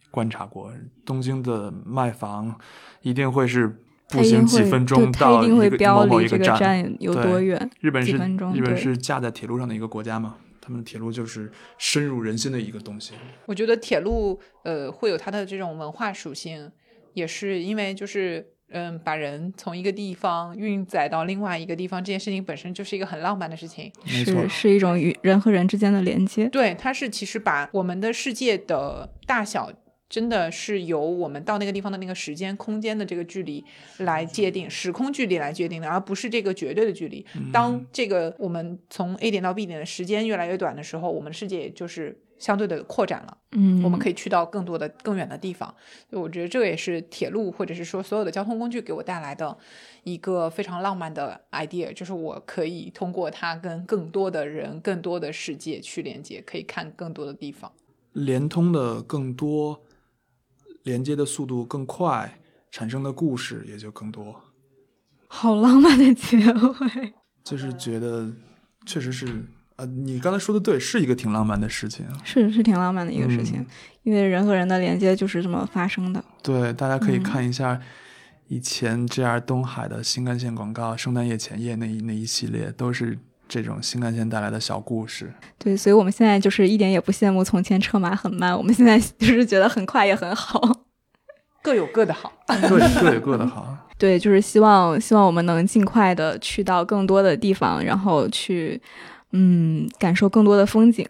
[0.10, 0.72] 观察过？
[1.06, 2.56] 东京的卖房
[3.02, 3.68] 一定会是
[4.10, 6.58] 步行几分钟到一个某某一个一站。
[6.58, 7.70] 站有对多远。
[7.80, 8.16] 日本是
[8.54, 10.36] 日本是架在铁路上的一个国家嘛，
[10.66, 13.14] 他们的铁路就是深入人心的一个东西。
[13.46, 16.72] 我觉得铁路呃会有它的这种文化属性，
[17.14, 23.92] 也是因为就是嗯把人从一个地方运载到另外一个地方，这件事情本身就是一个很浪漫的事情。
[24.06, 26.50] 是是一种与人和人之间的连接。
[26.50, 29.72] 对，它是其实把我们的世界的大小。
[30.08, 33.64] 真的是由我们到那个地方的那个时间、空间的这个距离
[33.98, 37.26] 来界定，时空距离来界定的，而不是这个绝对的距离。
[37.52, 43.38] 当这个我们从 A 点到 B 点的时间越来越短的时候，我们的世界也就是相对的扩展了。
[43.54, 45.74] 嗯，我们可以去到更多的、更远的地方。
[46.10, 49.58] 所以我觉得这个也是铁路或者是说所有的交通工具给我带来的
[50.04, 57.72] 一个非常浪漫的 idea，就是我可以通过它跟更多的人、更多的世界去连接，可以看更多的地方。
[58.14, 59.82] 连通的更多，
[60.86, 62.40] 连接的速度更快，
[62.72, 64.42] 产生的故事也就更多。
[65.28, 67.14] 好浪漫的结尾。
[67.44, 68.32] 就是觉得，
[68.88, 69.46] 确实是，
[69.76, 72.06] 呃，你刚才说的对，是一个挺浪漫的事情。
[72.24, 73.68] 是是挺浪漫的一个事情，嗯
[74.04, 76.24] 因为人和人的连接就是这么发生的。
[76.42, 77.80] 对，大家可以嗯看一下
[78.48, 85.34] 以前 JR 东海的新干线广告，圣诞夜前夜那一那一系列，都是这种新干线带来的小故事。
[85.58, 90.62] 对，所以我们现在就是一点也不羡慕从前车马很慢，我们现在就是觉得很快也很好。
[91.62, 92.32] 各有各的好。
[92.48, 93.78] 各各有各的好。
[93.98, 98.82] 对，就是希望希望我们能尽快的去到更多的地方，然后去
[99.32, 101.08] 嗯感受更多的风景。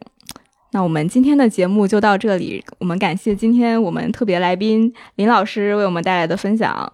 [0.72, 6.92] 那我们今天的节目就到这里，我们感谢今天我们特别来宾林老师为我们带来的分享。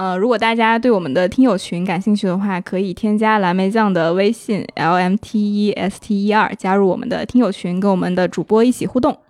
[0.00, 9.20] 呃，如果大家对我们的听友群感兴趣的话，可以添加蓝莓酱的微信 l m t e s t e r 加入我们的听友群，跟我们的主播一起互动。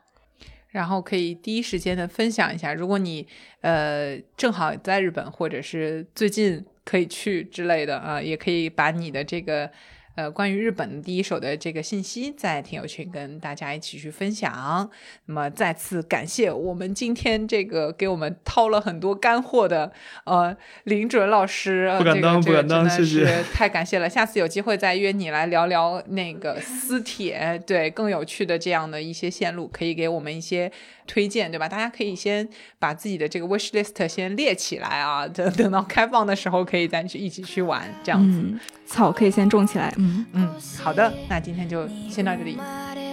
[0.68, 2.72] 然后可以第一时间的分享一下。
[2.72, 3.26] 如果你
[3.62, 9.68] 呃正好在日本，或者是最近可以去之类的啊、也可以把你的这个
[10.16, 14.90] 呃关于日本第一手的这个信息在听友群跟大家一起去分享。
[15.26, 19.92] 那么再次感谢我们今天这个给我们掏了很多干货的
[20.24, 24.08] 呃林准老师，呃不敢当这个不敢当谢谢是 太感谢了。
[24.08, 30.70] 下次有机会再约你来聊聊那个私铁，对更有趣的这样的一些线路，可以给我们一些
[31.09, 31.67] 推荐，对吧？
[31.67, 32.47] 大家可以先
[32.80, 38.39] 把自己的这个 wish list 先列起来啊，等等到开放的时候可以再去一起去玩，这样子。
[38.39, 39.93] 嗯，草可以先种起来。
[39.97, 40.49] 嗯，嗯，
[40.84, 42.57] 好的，那今天就先到这里，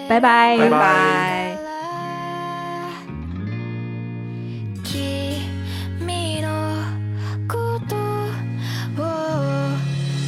[0.09, 1.57] 拜拜，拜拜拜。
[4.85, 6.49] 君の
[7.49, 7.97] こと
[9.01, 9.05] を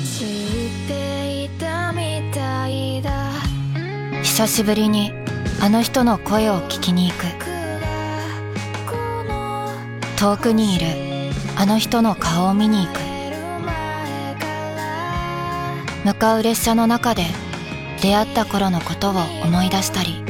[0.04, 3.10] 知っていたみたいだ
[4.22, 5.12] 久しぶりに
[5.60, 7.47] あの人の声を聞きに行くこの
[10.19, 10.85] 遠くにいる
[11.55, 12.99] あの人の顔を見に行く。
[16.03, 17.23] 向かう列車の中で
[18.01, 19.13] 出会った頃のことを
[19.43, 20.21] 思い出したり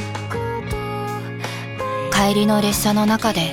[2.11, 3.51] 帰りの列車の中で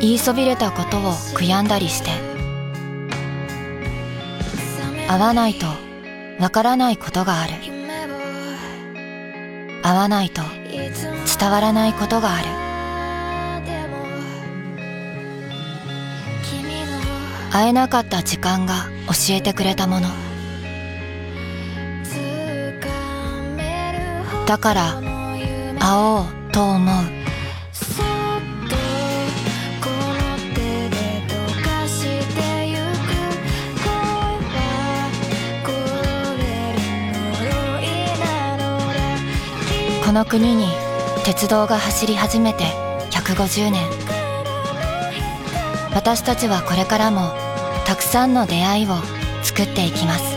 [0.00, 2.10] 言いそびれたことを悔やんだりして
[5.08, 5.66] 会わないと
[6.38, 7.52] わからないことがある。
[9.82, 10.42] 会わないと
[11.40, 12.71] 伝わらないことがある。
[17.52, 20.08] 会えなかった時間が教えてくれたもの。
[24.46, 25.02] だから
[25.78, 27.04] 会おうと思う。
[40.06, 40.68] この国に
[41.24, 42.64] 鉄道が走り始めて
[43.10, 43.82] 150年。
[45.94, 47.41] 私たちはこれからも
[47.92, 48.94] たくさんの出会いを
[49.42, 50.31] 作っていきます。